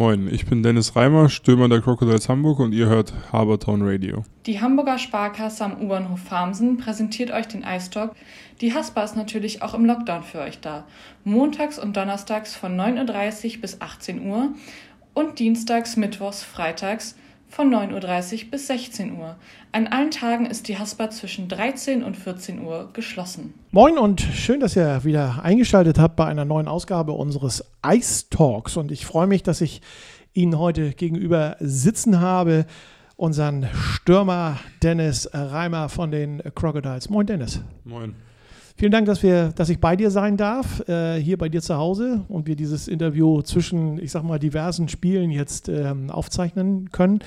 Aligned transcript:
moin. 0.00 0.32
Ich 0.32 0.46
bin 0.46 0.62
Dennis 0.62 0.96
Reimer, 0.96 1.28
Stürmer 1.28 1.68
der 1.68 1.82
Crocodiles 1.82 2.30
Hamburg 2.30 2.58
und 2.60 2.72
ihr 2.72 2.86
hört 2.86 3.12
Habertown 3.32 3.82
Radio. 3.82 4.24
Die 4.46 4.58
Hamburger 4.58 4.96
Sparkasse 4.96 5.62
am 5.62 5.78
U-Bahnhof 5.78 6.20
Farmsen 6.20 6.78
präsentiert 6.78 7.30
euch 7.30 7.48
den 7.48 7.64
Eistalk. 7.64 8.12
Die 8.62 8.72
Haspa 8.72 9.02
ist 9.02 9.14
natürlich 9.14 9.60
auch 9.60 9.74
im 9.74 9.84
Lockdown 9.84 10.22
für 10.22 10.38
euch 10.38 10.58
da. 10.60 10.86
Montags 11.24 11.78
und 11.78 11.98
donnerstags 11.98 12.56
von 12.56 12.80
9.30 12.80 13.56
Uhr 13.56 13.60
bis 13.60 13.82
18 13.82 14.26
Uhr 14.26 14.54
und 15.12 15.38
dienstags, 15.38 15.98
mittwochs, 15.98 16.42
freitags 16.42 17.14
von 17.50 17.68
9.30 17.74 18.44
Uhr 18.44 18.50
bis 18.52 18.68
16 18.68 19.18
Uhr. 19.18 19.36
An 19.72 19.88
allen 19.88 20.10
Tagen 20.10 20.46
ist 20.46 20.68
die 20.68 20.78
Haspa 20.78 21.10
zwischen 21.10 21.48
13 21.48 22.02
und 22.02 22.16
14 22.16 22.62
Uhr 22.62 22.90
geschlossen. 22.92 23.54
Moin 23.72 23.98
und 23.98 24.20
schön, 24.20 24.60
dass 24.60 24.76
ihr 24.76 25.04
wieder 25.04 25.42
eingeschaltet 25.42 25.98
habt 25.98 26.16
bei 26.16 26.26
einer 26.26 26.44
neuen 26.44 26.68
Ausgabe 26.68 27.12
unseres 27.12 27.64
Ice 27.84 28.26
Talks. 28.30 28.76
Und 28.76 28.92
ich 28.92 29.04
freue 29.04 29.26
mich, 29.26 29.42
dass 29.42 29.60
ich 29.60 29.82
Ihnen 30.32 30.58
heute 30.58 30.92
gegenüber 30.92 31.56
sitzen 31.58 32.20
habe. 32.20 32.66
Unseren 33.16 33.68
Stürmer 33.74 34.58
Dennis 34.82 35.28
Reimer 35.32 35.88
von 35.88 36.10
den 36.10 36.40
Crocodiles. 36.54 37.10
Moin, 37.10 37.26
Dennis. 37.26 37.60
Moin. 37.84 38.14
Vielen 38.80 38.92
Dank, 38.92 39.04
dass, 39.04 39.22
wir, 39.22 39.50
dass 39.50 39.68
ich 39.68 39.78
bei 39.78 39.94
dir 39.94 40.10
sein 40.10 40.38
darf, 40.38 40.88
äh, 40.88 41.20
hier 41.20 41.36
bei 41.36 41.50
dir 41.50 41.60
zu 41.60 41.76
Hause 41.76 42.24
und 42.28 42.46
wir 42.46 42.56
dieses 42.56 42.88
Interview 42.88 43.42
zwischen, 43.42 43.98
ich 43.98 44.10
sag 44.10 44.22
mal, 44.22 44.38
diversen 44.38 44.88
Spielen 44.88 45.30
jetzt 45.30 45.68
ähm, 45.68 46.08
aufzeichnen 46.08 46.90
können. 46.90 47.18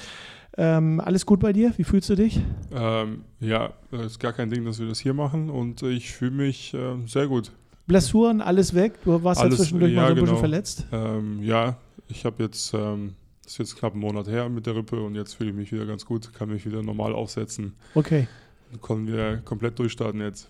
Ähm, 0.57 0.99
alles 0.99 1.27
gut 1.27 1.41
bei 1.41 1.53
dir? 1.53 1.71
Wie 1.77 1.83
fühlst 1.83 2.09
du 2.09 2.15
dich? 2.15 2.41
Ähm, 2.73 3.25
ja, 3.39 3.71
ist 3.91 4.19
gar 4.19 4.33
kein 4.33 4.49
Ding, 4.49 4.65
dass 4.65 4.79
wir 4.79 4.87
das 4.87 4.97
hier 4.97 5.13
machen 5.13 5.51
und 5.51 5.83
ich 5.83 6.11
fühle 6.11 6.31
mich 6.31 6.73
äh, 6.73 6.95
sehr 7.05 7.27
gut. 7.27 7.51
Blessuren, 7.85 8.41
alles 8.41 8.73
weg? 8.73 8.93
Du 9.05 9.23
warst 9.23 9.39
alles, 9.39 9.59
ja 9.59 9.63
zwischendurch 9.63 9.93
ja, 9.93 10.01
mal 10.01 10.07
so 10.07 10.09
ein 10.09 10.15
genau. 10.15 10.25
bisschen 10.25 10.39
verletzt. 10.39 10.87
Ähm, 10.91 11.43
ja, 11.43 11.77
ich 12.07 12.25
habe 12.25 12.41
jetzt, 12.41 12.73
ähm, 12.73 13.13
das 13.43 13.51
ist 13.51 13.57
jetzt 13.59 13.77
knapp 13.77 13.91
einen 13.91 14.01
Monat 14.01 14.27
her 14.27 14.49
mit 14.49 14.65
der 14.65 14.75
Rippe 14.75 14.99
und 14.99 15.13
jetzt 15.13 15.35
fühle 15.35 15.51
ich 15.51 15.55
mich 15.55 15.71
wieder 15.71 15.85
ganz 15.85 16.03
gut, 16.03 16.33
kann 16.33 16.49
mich 16.49 16.65
wieder 16.65 16.81
normal 16.81 17.13
aufsetzen. 17.13 17.73
Okay. 17.93 18.27
Können 18.81 19.05
wir 19.05 19.37
komplett 19.45 19.77
durchstarten 19.77 20.19
jetzt. 20.19 20.49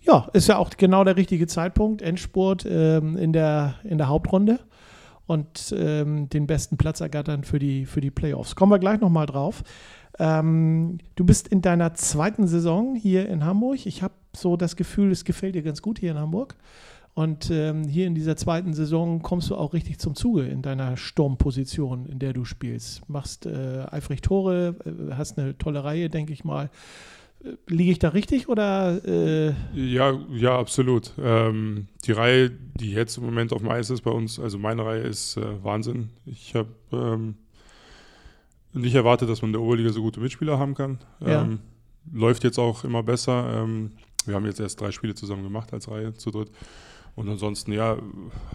Ja, 0.00 0.28
ist 0.32 0.48
ja 0.48 0.58
auch 0.58 0.70
genau 0.70 1.04
der 1.04 1.16
richtige 1.16 1.46
Zeitpunkt. 1.46 2.02
Endspurt 2.02 2.64
ähm, 2.68 3.16
in, 3.16 3.32
der, 3.32 3.74
in 3.84 3.98
der 3.98 4.08
Hauptrunde 4.08 4.60
und 5.26 5.74
ähm, 5.76 6.28
den 6.28 6.46
besten 6.46 6.76
Platz 6.76 7.00
ergattern 7.00 7.44
für 7.44 7.58
die, 7.58 7.84
für 7.84 8.00
die 8.00 8.10
Playoffs. 8.10 8.56
Kommen 8.56 8.72
wir 8.72 8.78
gleich 8.78 9.00
nochmal 9.00 9.26
drauf. 9.26 9.62
Ähm, 10.18 10.98
du 11.16 11.24
bist 11.24 11.48
in 11.48 11.62
deiner 11.62 11.94
zweiten 11.94 12.46
Saison 12.46 12.94
hier 12.94 13.28
in 13.28 13.44
Hamburg. 13.44 13.86
Ich 13.86 14.02
habe 14.02 14.14
so 14.34 14.56
das 14.56 14.76
Gefühl, 14.76 15.12
es 15.12 15.24
gefällt 15.24 15.54
dir 15.54 15.62
ganz 15.62 15.82
gut 15.82 15.98
hier 15.98 16.12
in 16.12 16.18
Hamburg. 16.18 16.56
Und 17.14 17.50
ähm, 17.50 17.84
hier 17.84 18.06
in 18.06 18.14
dieser 18.14 18.36
zweiten 18.36 18.74
Saison 18.74 19.22
kommst 19.22 19.50
du 19.50 19.56
auch 19.56 19.72
richtig 19.72 19.98
zum 19.98 20.14
Zuge 20.14 20.46
in 20.46 20.62
deiner 20.62 20.96
Sturmposition, 20.96 22.06
in 22.06 22.20
der 22.20 22.32
du 22.32 22.44
spielst. 22.44 23.08
Machst 23.08 23.44
äh, 23.44 23.86
eifrig 23.90 24.22
Tore, 24.22 24.76
äh, 24.84 25.14
hast 25.14 25.36
eine 25.36 25.58
tolle 25.58 25.82
Reihe, 25.82 26.10
denke 26.10 26.32
ich 26.32 26.44
mal. 26.44 26.70
Äh, 27.44 27.56
Liege 27.66 27.92
ich 27.92 27.98
da 27.98 28.10
richtig 28.10 28.48
oder? 28.48 29.04
Äh 29.04 29.54
Ja, 29.74 30.18
ja, 30.32 30.58
absolut. 30.58 31.12
Ähm, 31.20 31.88
die 32.04 32.12
Reihe, 32.12 32.50
die 32.50 32.92
jetzt 32.92 33.18
im 33.18 33.24
Moment 33.24 33.52
auf 33.52 33.60
dem 33.60 33.70
Eis 33.70 33.90
ist 33.90 34.02
bei 34.02 34.10
uns, 34.10 34.38
also 34.38 34.58
meine 34.58 34.84
Reihe 34.84 35.02
ist 35.02 35.36
äh, 35.36 35.62
Wahnsinn. 35.62 36.10
Ich 36.26 36.54
habe 36.54 36.70
ähm, 36.92 37.36
nicht 38.72 38.94
erwartet, 38.94 39.28
dass 39.28 39.42
man 39.42 39.50
in 39.50 39.52
der 39.54 39.62
Oberliga 39.62 39.90
so 39.90 40.02
gute 40.02 40.20
Mitspieler 40.20 40.58
haben 40.58 40.74
kann. 40.74 40.98
Ja. 41.20 41.42
Ähm, 41.42 41.60
läuft 42.12 42.44
jetzt 42.44 42.58
auch 42.58 42.84
immer 42.84 43.02
besser. 43.02 43.62
Ähm, 43.62 43.92
wir 44.24 44.34
haben 44.34 44.46
jetzt 44.46 44.60
erst 44.60 44.80
drei 44.80 44.90
Spiele 44.90 45.14
zusammen 45.14 45.42
gemacht 45.42 45.72
als 45.72 45.90
Reihe 45.90 46.14
zu 46.14 46.30
dritt. 46.30 46.50
Und 47.14 47.28
ansonsten, 47.28 47.72
ja, 47.72 47.98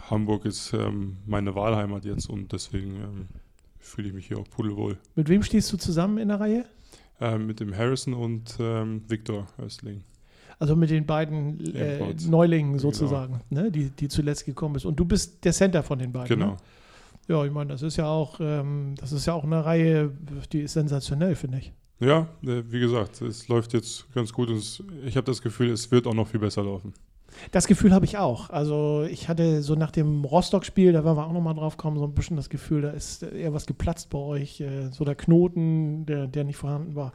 Hamburg 0.09 0.45
ist 0.45 0.73
ähm, 0.73 1.17
meine 1.25 1.53
Wahlheimat 1.55 2.05
jetzt 2.05 2.29
und 2.29 2.53
deswegen 2.53 3.27
fühle 3.79 4.07
ich 4.07 4.13
mich 4.13 4.27
hier 4.27 4.37
auch 4.37 4.49
pudelwohl. 4.49 4.97
Mit 5.15 5.27
wem 5.27 5.43
stehst 5.43 5.71
du 5.73 5.77
zusammen 5.77 6.17
in 6.17 6.29
der 6.29 6.39
Reihe? 6.39 6.65
Ähm, 7.23 7.45
mit 7.45 7.61
dem 7.61 7.73
Harrison 7.73 8.13
und 8.13 8.57
ähm, 8.59 9.01
Viktor 9.07 9.47
Östling. 9.57 10.03
Also 10.59 10.75
mit 10.75 10.89
den 10.89 11.05
beiden 11.05 11.73
äh. 11.73 12.13
Neulingen 12.27 12.79
sozusagen, 12.79 13.39
ne? 13.49 13.71
die, 13.71 13.91
die 13.91 14.09
zuletzt 14.09 14.45
gekommen 14.45 14.75
ist. 14.75 14.83
Und 14.83 14.99
du 14.99 15.05
bist 15.05 15.45
der 15.45 15.53
Center 15.53 15.83
von 15.83 15.99
den 15.99 16.11
beiden. 16.11 16.37
Genau. 16.37 16.51
Ne? 16.51 16.57
Ja, 17.29 17.45
ich 17.45 17.51
meine, 17.53 17.71
das 17.71 17.81
ist 17.81 17.95
ja 17.95 18.07
auch, 18.07 18.41
ähm, 18.41 18.95
das 18.97 19.13
ist 19.13 19.25
ja 19.25 19.33
auch 19.35 19.45
eine 19.45 19.63
Reihe, 19.63 20.11
die 20.51 20.63
ist 20.63 20.73
sensationell, 20.73 21.35
finde 21.35 21.59
ich. 21.59 21.71
Ja, 22.01 22.27
äh, 22.43 22.61
wie 22.69 22.81
gesagt, 22.81 23.21
es 23.21 23.47
läuft 23.47 23.71
jetzt 23.71 24.13
ganz 24.13 24.33
gut 24.33 24.49
und 24.49 24.83
ich 25.05 25.15
habe 25.15 25.25
das 25.25 25.41
Gefühl, 25.41 25.69
es 25.69 25.89
wird 25.91 26.07
auch 26.07 26.13
noch 26.13 26.27
viel 26.27 26.41
besser 26.41 26.63
laufen. 26.63 26.93
Das 27.51 27.67
Gefühl 27.67 27.93
habe 27.93 28.05
ich 28.05 28.17
auch. 28.17 28.49
Also 28.49 29.05
ich 29.09 29.29
hatte 29.29 29.61
so 29.61 29.75
nach 29.75 29.91
dem 29.91 30.23
Rostock-Spiel, 30.25 30.93
da 30.93 31.03
werden 31.03 31.17
wir 31.17 31.25
auch 31.25 31.33
nochmal 31.33 31.53
drauf 31.55 31.77
kommen, 31.77 31.97
so 31.97 32.05
ein 32.05 32.13
bisschen 32.13 32.37
das 32.37 32.49
Gefühl, 32.49 32.81
da 32.81 32.89
ist 32.91 33.23
eher 33.23 33.53
was 33.53 33.65
geplatzt 33.65 34.09
bei 34.09 34.17
euch. 34.19 34.61
äh, 34.61 34.89
So 34.91 35.03
der 35.05 35.15
Knoten, 35.15 36.05
der, 36.05 36.27
der 36.27 36.43
nicht 36.43 36.57
vorhanden 36.57 36.95
war. 36.95 37.11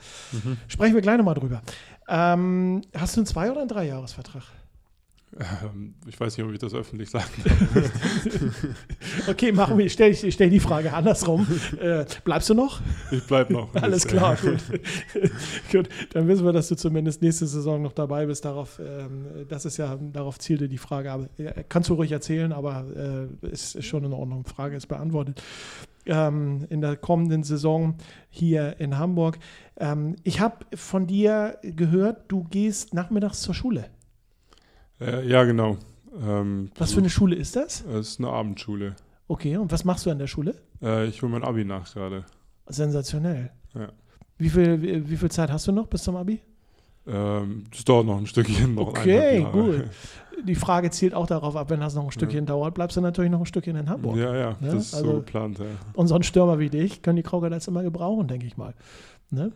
Sprechen 0.68 0.94
wir 0.94 1.02
gleich 1.02 1.18
nochmal 1.18 1.34
drüber. 1.34 1.62
Ähm, 2.08 2.82
hast 2.94 3.16
du 3.16 3.20
einen 3.20 3.26
Zwei- 3.26 3.50
oder 3.50 3.60
einen 3.60 3.68
Dreijahresvertrag? 3.68 4.42
Ähm, 4.42 4.67
ich 6.06 6.18
weiß 6.18 6.36
nicht, 6.36 6.46
ob 6.46 6.52
ich 6.52 6.58
das 6.58 6.72
öffentlich 6.74 7.10
sagen 7.10 7.30
Okay, 9.28 9.52
machen 9.52 9.76
wir, 9.76 9.88
stell, 9.90 10.10
ich 10.10 10.34
stell 10.34 10.48
die 10.48 10.58
Frage 10.58 10.92
andersrum. 10.92 11.46
Äh, 11.80 12.06
bleibst 12.24 12.48
du 12.48 12.54
noch? 12.54 12.80
Ich 13.10 13.24
bleibe 13.26 13.52
noch. 13.52 13.74
Alles 13.82 14.06
klar, 14.06 14.36
gut. 14.36 14.58
gut. 15.72 15.88
Dann 16.12 16.26
wissen 16.28 16.44
wir, 16.44 16.52
dass 16.52 16.68
du 16.68 16.76
zumindest 16.76 17.20
nächste 17.20 17.46
Saison 17.46 17.82
noch 17.82 17.92
dabei 17.92 18.26
bist. 18.26 18.44
Darauf, 18.44 18.80
ähm, 18.80 19.46
das 19.48 19.66
ist 19.66 19.76
ja, 19.76 19.98
darauf 20.12 20.38
zielte 20.38 20.68
die 20.68 20.78
Frage. 20.78 21.12
Aber 21.12 21.28
ja, 21.36 21.52
kannst 21.68 21.90
du 21.90 21.94
ruhig 21.94 22.10
erzählen, 22.10 22.52
aber 22.52 23.28
äh, 23.42 23.46
ist, 23.46 23.76
ist 23.76 23.86
schon 23.86 24.04
in 24.04 24.12
Ordnung. 24.12 24.44
Frage 24.44 24.76
ist 24.76 24.86
beantwortet. 24.86 25.42
Ähm, 26.06 26.66
in 26.70 26.80
der 26.80 26.96
kommenden 26.96 27.42
Saison 27.42 27.96
hier 28.30 28.80
in 28.80 28.96
Hamburg. 28.98 29.38
Ähm, 29.76 30.16
ich 30.24 30.40
habe 30.40 30.64
von 30.74 31.06
dir 31.06 31.58
gehört, 31.62 32.24
du 32.28 32.44
gehst 32.44 32.94
nachmittags 32.94 33.42
zur 33.42 33.54
Schule. 33.54 33.90
Äh, 35.00 35.28
ja, 35.28 35.44
genau. 35.44 35.76
Ähm, 36.20 36.70
Was 36.76 36.92
für 36.92 37.00
eine 37.00 37.10
Schule 37.10 37.36
ist 37.36 37.54
das? 37.56 37.84
Es 37.84 38.08
ist 38.10 38.18
eine 38.20 38.28
Abendschule. 38.30 38.96
Okay, 39.28 39.56
und 39.56 39.70
was 39.70 39.84
machst 39.84 40.06
du 40.06 40.10
an 40.10 40.18
der 40.18 40.26
Schule? 40.26 40.54
Äh, 40.82 41.06
ich 41.06 41.20
hole 41.22 41.30
mein 41.30 41.44
Abi 41.44 41.64
nach 41.64 41.92
gerade. 41.92 42.24
Sensationell. 42.66 43.50
Ja. 43.74 43.88
Wie 44.38 44.48
viel, 44.50 44.80
wie, 44.82 45.10
wie 45.10 45.16
viel 45.16 45.30
Zeit 45.30 45.50
hast 45.50 45.66
du 45.66 45.72
noch 45.72 45.86
bis 45.86 46.02
zum 46.02 46.16
Abi? 46.16 46.40
Ähm, 47.06 47.64
das 47.70 47.84
dauert 47.84 48.06
noch 48.06 48.18
ein 48.18 48.26
Stückchen. 48.26 48.74
Noch 48.74 48.88
Okay, 48.88 49.46
gut. 49.52 49.84
Die 50.44 50.54
Frage 50.54 50.90
zielt 50.90 51.14
auch 51.14 51.26
darauf 51.26 51.56
ab, 51.56 51.70
wenn 51.70 51.80
das 51.80 51.94
noch 51.94 52.04
ein 52.04 52.10
Stückchen 52.12 52.46
dauert, 52.46 52.74
bleibst 52.74 52.96
du 52.96 53.00
natürlich 53.00 53.30
noch 53.30 53.40
ein 53.40 53.46
Stückchen 53.46 53.74
in 53.76 53.88
Hamburg. 53.88 54.16
Ja, 54.16 54.36
ja, 54.36 54.50
Ne? 54.60 54.72
das 54.72 54.74
ist 54.88 54.94
Also- 54.94 55.10
so 55.12 55.16
geplant. 55.18 55.58
Ja. 55.58 55.64
Und 55.94 56.06
so 56.06 56.14
einen 56.14 56.22
Stürmer 56.22 56.58
wie 56.58 56.68
dich 56.70 57.02
können 57.02 57.16
die 57.16 57.22
Crocodiles 57.22 57.66
immer 57.66 57.82
gebrauchen, 57.82 58.28
denke 58.28 58.46
ich 58.46 58.56
mal. 58.56 58.74
Ne? 59.30 59.52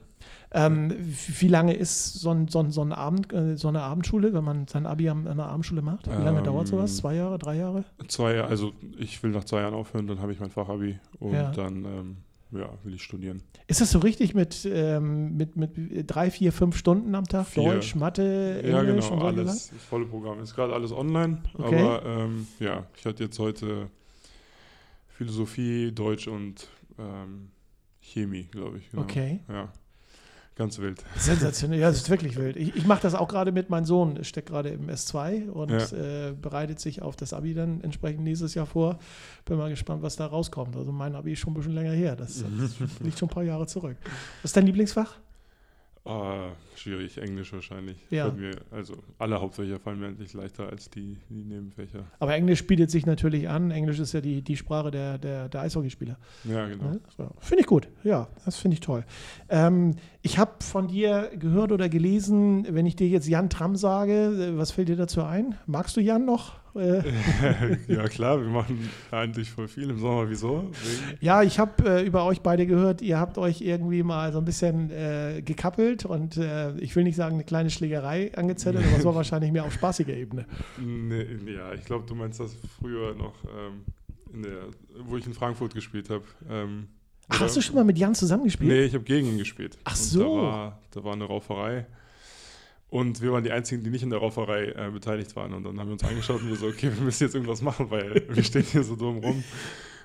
Ähm, 0.54 0.92
wie 1.38 1.48
lange 1.48 1.74
ist 1.74 2.14
so, 2.14 2.30
ein, 2.30 2.48
so, 2.48 2.58
ein, 2.60 2.70
so, 2.70 2.82
ein 2.82 2.92
Abend, 2.92 3.32
äh, 3.32 3.56
so 3.56 3.68
eine 3.68 3.80
Abendschule, 3.82 4.34
wenn 4.34 4.44
man 4.44 4.68
sein 4.68 4.84
Abi 4.86 5.08
an 5.08 5.26
einer 5.26 5.46
Abendschule 5.46 5.80
macht? 5.80 6.06
Wie 6.08 6.22
lange 6.22 6.38
Ähm, 6.40 6.44
dauert 6.44 6.68
sowas? 6.68 6.96
Zwei 6.98 7.14
Jahre, 7.14 7.38
drei 7.38 7.56
Jahre? 7.56 7.84
Zwei 8.08 8.34
Jahre, 8.34 8.48
also 8.48 8.72
ich 8.98 9.22
will 9.22 9.30
nach 9.30 9.44
zwei 9.44 9.60
Jahren 9.62 9.72
aufhören, 9.74 10.06
dann 10.06 10.20
habe 10.20 10.32
ich 10.32 10.40
mein 10.40 10.50
Fachabi 10.50 10.98
und 11.20 11.32
Ja. 11.32 11.50
dann 11.52 11.84
ähm, 11.86 12.16
ja, 12.50 12.68
will 12.84 12.92
ich 12.94 13.02
studieren. 13.02 13.42
Ist 13.66 13.80
das 13.80 13.90
so 13.92 14.00
richtig 14.00 14.34
mit, 14.34 14.68
ähm, 14.70 15.38
mit, 15.38 15.56
mit 15.56 15.72
drei, 16.06 16.30
vier, 16.30 16.52
fünf 16.52 16.76
Stunden 16.76 17.14
am 17.14 17.24
Tag? 17.24 17.46
Vier. 17.46 17.62
Deutsch, 17.72 17.94
Mathe, 17.94 18.58
Englisch 18.62 18.72
ja, 18.72 18.82
genau, 18.82 18.94
und 19.12 19.20
so 19.20 19.26
alles. 19.26 19.70
Das 19.70 19.82
volle 19.84 20.04
Programm. 20.04 20.38
Ist 20.40 20.54
gerade 20.54 20.74
alles 20.74 20.92
online, 20.92 21.38
Okay. 21.54 21.82
aber 21.82 22.04
ähm, 22.04 22.46
ja, 22.60 22.84
ich 22.94 23.06
hatte 23.06 23.24
jetzt 23.24 23.38
heute 23.38 23.88
Philosophie, 25.08 25.92
Deutsch 25.92 26.28
und 26.28 26.68
ähm, 26.98 27.50
Chemie, 28.00 28.44
glaube 28.50 28.78
ich. 28.78 28.90
Genau. 28.90 29.02
Okay. 29.04 29.40
Ja, 29.48 29.72
ganz 30.56 30.78
wild. 30.78 31.02
Sensationell, 31.16 31.78
ja, 31.80 31.88
das 31.88 31.98
ist 31.98 32.10
wirklich 32.10 32.36
wild. 32.36 32.56
Ich, 32.56 32.76
ich 32.76 32.86
mache 32.86 33.02
das 33.02 33.14
auch 33.14 33.28
gerade 33.28 33.52
mit 33.52 33.70
meinem 33.70 33.84
Sohn, 33.84 34.22
steckt 34.24 34.48
gerade 34.50 34.68
im 34.70 34.88
S2 34.88 35.48
und 35.48 35.70
Ja. 35.70 36.28
äh, 36.28 36.32
bereitet 36.32 36.78
sich 36.80 37.02
auf 37.02 37.16
das 37.16 37.32
Abi 37.32 37.54
dann 37.54 37.80
entsprechend 37.82 38.22
nächstes 38.24 38.54
Jahr 38.54 38.66
vor. 38.66 38.98
Bin 39.44 39.56
mal 39.56 39.70
gespannt, 39.70 40.02
was 40.02 40.16
da 40.16 40.26
rauskommt. 40.26 40.76
Also 40.76 40.92
mein 40.92 41.14
Abi 41.14 41.32
ist 41.32 41.38
schon 41.40 41.52
ein 41.52 41.56
bisschen 41.56 41.72
länger 41.74 41.92
her. 41.92 42.16
Das, 42.16 42.44
das 42.58 42.74
liegt 43.00 43.18
schon 43.18 43.28
ein 43.28 43.34
paar 43.34 43.42
Jahre 43.44 43.66
zurück. 43.66 43.96
Was 44.42 44.50
ist 44.50 44.56
dein 44.56 44.66
Lieblingsfach? 44.66 45.16
Ah, 46.04 46.48
schwierig, 46.74 47.16
Englisch 47.18 47.52
wahrscheinlich. 47.52 47.96
Ja. 48.10 48.28
Mir, 48.32 48.56
also 48.72 48.94
alle 49.18 49.40
Hauptfächer 49.40 49.78
fallen 49.78 50.00
mir 50.00 50.08
endlich 50.08 50.32
leichter 50.32 50.68
als 50.68 50.90
die, 50.90 51.16
die 51.28 51.44
Nebenfächer. 51.44 52.04
Aber 52.18 52.34
Englisch 52.34 52.66
bietet 52.66 52.90
sich 52.90 53.06
natürlich 53.06 53.48
an. 53.48 53.70
Englisch 53.70 54.00
ist 54.00 54.12
ja 54.12 54.20
die, 54.20 54.42
die 54.42 54.56
Sprache 54.56 54.90
der, 54.90 55.18
der, 55.18 55.48
der 55.48 55.60
Eishockeyspieler. 55.60 56.18
Ja, 56.42 56.66
genau. 56.66 56.90
Ne? 56.90 57.00
So. 57.16 57.30
Finde 57.38 57.60
ich 57.60 57.68
gut, 57.68 57.88
ja, 58.02 58.28
das 58.44 58.56
finde 58.56 58.74
ich 58.74 58.80
toll. 58.80 59.04
Ähm, 59.48 59.94
ich 60.22 60.38
habe 60.38 60.52
von 60.58 60.88
dir 60.88 61.30
gehört 61.38 61.70
oder 61.70 61.88
gelesen, 61.88 62.66
wenn 62.68 62.86
ich 62.86 62.96
dir 62.96 63.06
jetzt 63.06 63.28
Jan 63.28 63.48
Tramm 63.48 63.76
sage, 63.76 64.12
äh, 64.12 64.58
was 64.58 64.72
fällt 64.72 64.88
dir 64.88 64.96
dazu 64.96 65.22
ein? 65.22 65.54
Magst 65.66 65.96
du 65.96 66.00
Jan 66.00 66.24
noch? 66.24 66.61
Ja, 67.88 68.08
klar, 68.08 68.40
wir 68.40 68.48
machen 68.48 68.88
eigentlich 69.10 69.50
voll 69.50 69.68
viel 69.68 69.90
im 69.90 69.98
Sommer. 69.98 70.28
Wieso? 70.30 70.70
Wegen, 70.82 71.18
ja, 71.20 71.42
ich 71.42 71.58
habe 71.58 72.00
äh, 72.00 72.06
über 72.06 72.24
euch 72.24 72.40
beide 72.40 72.66
gehört, 72.66 73.02
ihr 73.02 73.18
habt 73.18 73.38
euch 73.38 73.60
irgendwie 73.60 74.02
mal 74.02 74.32
so 74.32 74.38
ein 74.38 74.44
bisschen 74.44 74.90
äh, 74.90 75.42
gekappelt 75.44 76.04
und 76.04 76.36
äh, 76.36 76.76
ich 76.78 76.96
will 76.96 77.04
nicht 77.04 77.16
sagen, 77.16 77.34
eine 77.34 77.44
kleine 77.44 77.70
Schlägerei 77.70 78.32
angezettelt, 78.36 78.84
aber 78.86 78.98
es 78.98 79.04
war 79.04 79.14
wahrscheinlich 79.22 79.52
mehr 79.52 79.64
auf 79.64 79.72
spaßiger 79.72 80.14
Ebene. 80.14 80.46
nee, 80.78 81.24
ja, 81.54 81.72
ich 81.74 81.84
glaube, 81.84 82.06
du 82.06 82.14
meinst 82.14 82.40
das 82.40 82.56
früher 82.78 83.14
noch 83.14 83.34
ähm, 83.44 83.84
in 84.32 84.42
der, 84.42 84.66
wo 85.04 85.16
ich 85.16 85.26
in 85.26 85.34
Frankfurt 85.34 85.74
gespielt 85.74 86.10
habe. 86.10 86.24
Ähm, 86.48 86.88
Ach, 87.28 87.40
hast 87.40 87.56
du 87.56 87.60
schon 87.60 87.76
mal 87.76 87.84
mit 87.84 87.98
Jan 87.98 88.14
zusammengespielt? 88.14 88.70
Nee, 88.70 88.84
ich 88.84 88.94
habe 88.94 89.04
gegen 89.04 89.28
ihn 89.28 89.38
gespielt. 89.38 89.78
Ach 89.84 89.92
Und 89.92 90.02
so. 90.02 90.36
Da 90.36 90.42
war, 90.42 90.82
da 90.90 91.04
war 91.04 91.12
eine 91.12 91.24
Rauferei. 91.24 91.86
Und 92.92 93.22
wir 93.22 93.32
waren 93.32 93.42
die 93.42 93.50
Einzigen, 93.50 93.82
die 93.82 93.88
nicht 93.88 94.02
in 94.02 94.10
der 94.10 94.18
Rauferei 94.18 94.66
äh, 94.66 94.90
beteiligt 94.90 95.34
waren. 95.34 95.54
Und 95.54 95.64
dann 95.64 95.80
haben 95.80 95.86
wir 95.86 95.94
uns 95.94 96.04
angeschaut 96.04 96.42
und 96.42 96.50
wir 96.50 96.56
so, 96.56 96.66
okay, 96.66 96.92
wir 96.94 97.02
müssen 97.02 97.22
jetzt 97.22 97.34
irgendwas 97.34 97.62
machen, 97.62 97.90
weil 97.90 98.22
wir 98.28 98.44
stehen 98.44 98.64
hier 98.64 98.84
so 98.84 98.96
dumm 98.96 99.16
rum. 99.16 99.42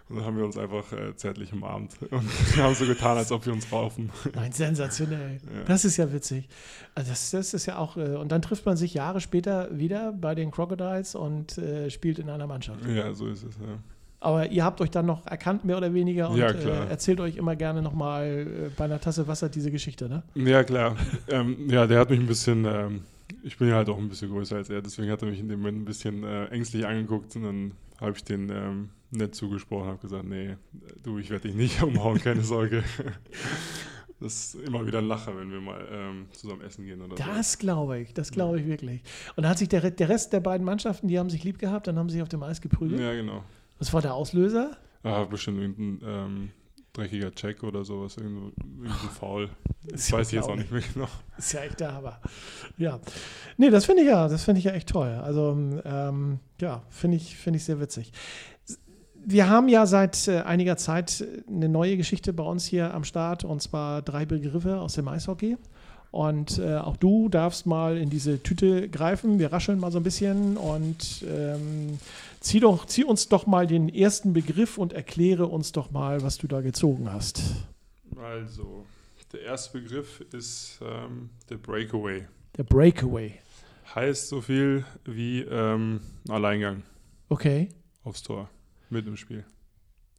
Und 0.08 0.16
dann 0.16 0.26
haben 0.26 0.38
wir 0.38 0.46
uns 0.46 0.58
einfach 0.58 0.94
äh, 0.94 1.14
zärtlich 1.18 1.52
umarmt 1.52 1.98
und 2.10 2.56
wir 2.56 2.64
haben 2.64 2.76
so 2.76 2.86
getan, 2.86 3.18
als 3.18 3.30
ob 3.34 3.46
wir 3.46 3.52
uns 3.52 3.70
raufen. 3.74 4.10
Nein, 4.34 4.54
sensationell. 4.54 5.42
Ja. 5.54 5.64
Das 5.66 5.84
ist 5.84 5.98
ja 5.98 6.14
witzig. 6.14 6.48
Also 6.96 7.10
das, 7.10 7.32
das 7.32 7.54
ist 7.54 7.66
ja 7.66 7.78
auch, 7.78 7.98
äh, 7.98 8.16
und 8.16 8.32
dann 8.32 8.42
trifft 8.42 8.66
man 8.66 8.78
sich 8.78 8.94
Jahre 8.94 9.20
später 9.20 9.68
wieder 9.78 10.14
bei 10.14 10.34
den 10.34 10.52
Crocodiles 10.52 11.16
und 11.16 11.58
äh, 11.58 11.90
spielt 11.90 12.20
in 12.20 12.30
einer 12.30 12.48
Mannschaft. 12.48 12.86
Ja, 12.86 13.14
so 13.14 13.28
ist 13.28 13.44
es. 13.44 13.56
Ja. 13.58 13.80
Aber 14.20 14.50
ihr 14.50 14.64
habt 14.64 14.82
euch 14.82 14.90
dann 14.90 15.06
noch 15.06 15.26
erkannt, 15.28 15.64
mehr 15.64 15.78
oder 15.78 15.94
weniger, 15.94 16.30
und 16.30 16.38
Ja. 16.38 16.50
Äh, 16.50 16.90
erzählt 16.90 17.20
euch 17.20 17.38
immer 17.38 17.56
gerne 17.56 17.82
nochmal 17.82 18.48
äh, 18.48 18.70
bei 18.76 18.86
einer 18.86 19.00
Tasse 19.00 19.28
Wasser 19.28 19.48
diese 19.50 19.70
Geschichte, 19.70 20.10
ne? 20.10 20.24
Ja, 20.34 20.64
klar. 20.64 20.96
ähm, 21.30 21.70
ja, 21.70 21.86
der 21.86 22.00
hat 22.00 22.10
mich 22.10 22.20
ein 22.20 22.26
bisschen, 22.26 22.66
ähm, 22.66 23.02
ich 23.44 23.58
bin 23.58 23.70
ja 23.70 23.76
halt 23.76 23.90
auch 23.90 23.98
ein 23.98 24.10
bisschen 24.10 24.32
größer 24.32 24.56
als 24.56 24.70
er, 24.70 24.82
deswegen 24.82 25.12
hat 25.12 25.22
er 25.22 25.28
mich 25.28 25.40
in 25.40 25.50
dem 25.50 25.60
Moment 25.60 25.80
ein 25.80 25.86
bisschen 25.86 26.24
äh, 26.24 26.46
ängstlich 26.46 26.86
angeguckt 26.88 27.36
und 27.36 27.44
dann 27.44 27.72
habe 28.02 28.14
ich 28.16 28.24
den 28.24 28.50
ähm, 28.50 28.90
nett 29.12 29.36
zugesprochen, 29.36 29.88
habe 29.88 30.00
gesagt, 30.00 30.26
nee, 30.26 30.58
du, 31.04 31.20
ich 31.20 31.30
werde 31.30 31.48
dich 31.48 31.56
nicht 31.56 31.84
umhauen, 31.84 32.20
keine 32.20 32.42
Sorge. 32.42 32.84
Das 34.20 34.56
ist 34.56 34.56
immer 34.66 34.86
wieder 34.88 34.98
ein 34.98 35.08
Lacher, 35.08 35.38
wenn 35.38 35.52
wir 35.52 35.62
mal 35.62 35.88
ähm, 35.92 36.26
zusammen 36.32 36.62
essen 36.62 36.86
gehen 36.86 37.00
oder 37.02 37.16
so. 37.16 37.24
Das 37.24 37.60
glaube 37.60 38.00
ich, 38.00 38.16
das 38.16 38.32
glaube 38.32 38.60
ich 38.60 38.66
wirklich. 38.66 39.04
Und 39.36 39.44
da 39.44 39.50
hat 39.50 39.60
sich 39.60 39.70
der, 39.70 39.92
der 39.92 40.10
Rest 40.10 40.34
der 40.34 40.40
beiden 40.40 40.66
Mannschaften, 40.66 41.08
die 41.08 41.20
haben 41.20 41.30
sich 41.30 41.44
lieb 41.44 41.60
gehabt, 41.60 41.86
dann 41.86 42.00
haben 42.00 42.10
sie 42.10 42.14
sich 42.14 42.24
auf 42.24 42.30
dem 42.30 42.42
Eis 42.42 42.60
geprügelt. 42.60 43.00
Ja, 43.00 43.14
genau. 43.14 43.44
Was 43.80 43.94
war 43.94 44.02
der 44.02 44.14
Auslöser? 44.14 44.78
Ah, 45.04 45.24
bestimmt 45.26 45.60
irgendein 45.60 46.00
ähm, 46.08 46.50
dreckiger 46.94 47.32
Check 47.32 47.64
oder 47.64 47.86
sowas, 47.86 48.18
irgendwo, 48.18 48.52
irgendein 48.58 49.10
Foul. 49.20 49.50
Das 49.84 50.12
weiß 50.12 50.28
ich 50.28 50.34
jetzt 50.34 50.50
auch 50.50 50.56
nicht 50.56 50.72
mehr 50.72 50.82
genau. 50.94 51.08
Ist 51.38 51.54
ja 51.54 51.62
echt 51.62 51.80
der 51.80 51.94
Hammer. 51.94 52.20
Ja. 52.78 53.00
Nee, 53.58 53.70
das 53.70 53.86
finde 53.86 54.02
ich 54.02 54.10
ja, 54.10 54.28
das 54.28 54.44
finde 54.44 54.60
ich 54.60 54.66
ja 54.66 54.74
echt 54.74 54.90
toll. 54.90 55.10
Also, 55.24 55.58
ähm, 55.86 56.40
ja, 56.60 56.84
finde 56.90 57.18
ich, 57.18 57.38
finde 57.38 57.58
ich 57.58 57.64
sehr 57.64 57.80
witzig. 57.80 58.12
Wir 59.30 59.50
haben 59.50 59.68
ja 59.68 59.86
seit 59.86 60.28
äh, 60.28 60.42
einiger 60.42 60.78
Zeit 60.78 61.26
eine 61.48 61.70
neue 61.70 61.98
Geschichte 61.98 62.34
bei 62.34 62.44
uns 62.44 62.66
hier 62.66 62.94
am 62.94 63.04
Start 63.04 63.44
und 63.44 63.62
zwar 63.62 64.02
drei 64.02 64.26
Begriffe 64.26 64.80
aus 64.80 64.94
dem 64.94 65.08
Eishockey. 65.08 65.58
Und 66.12 66.58
äh, 66.60 66.78
auch 66.78 66.98
du 66.98 67.30
darfst 67.30 67.66
mal 67.66 67.98
in 67.98 68.10
diese 68.10 68.42
Tüte 68.42 68.90
greifen. 68.90 69.40
Wir 69.40 69.52
rascheln 69.52 69.80
mal 69.80 69.92
so 69.92 70.00
ein 70.00 70.04
bisschen 70.04 70.58
und 70.58 71.24
ähm, 71.28 72.00
zieh, 72.40 72.60
doch, 72.60 72.86
zieh 72.86 73.04
uns 73.04 73.28
doch 73.28 73.46
mal 73.46 73.68
den 73.68 73.90
ersten 73.90 74.34
Begriff 74.34 74.78
und 74.78 74.94
erkläre 74.94 75.48
uns 75.48 75.72
doch 75.74 75.92
mal, 75.92 76.22
was 76.24 76.38
du 76.38 76.48
da 76.48 76.62
gezogen 76.62 77.12
hast. 77.12 77.42
Also, 78.16 78.86
der 79.34 79.42
erste 79.42 79.80
Begriff 79.80 80.22
ist 80.32 80.80
ähm, 80.82 81.30
der 81.50 81.58
Breakaway. 81.58 82.26
Der 82.58 82.64
Breakaway. 82.64 83.34
Heißt 83.94 84.30
so 84.30 84.42
viel 84.42 84.86
wie 85.06 85.42
ähm, 85.42 86.00
Alleingang 86.30 86.84
Okay. 87.30 87.70
aufs 88.04 88.24
Tor 88.24 88.50
mit 88.90 89.06
im 89.08 89.18
Spiel. 89.18 89.46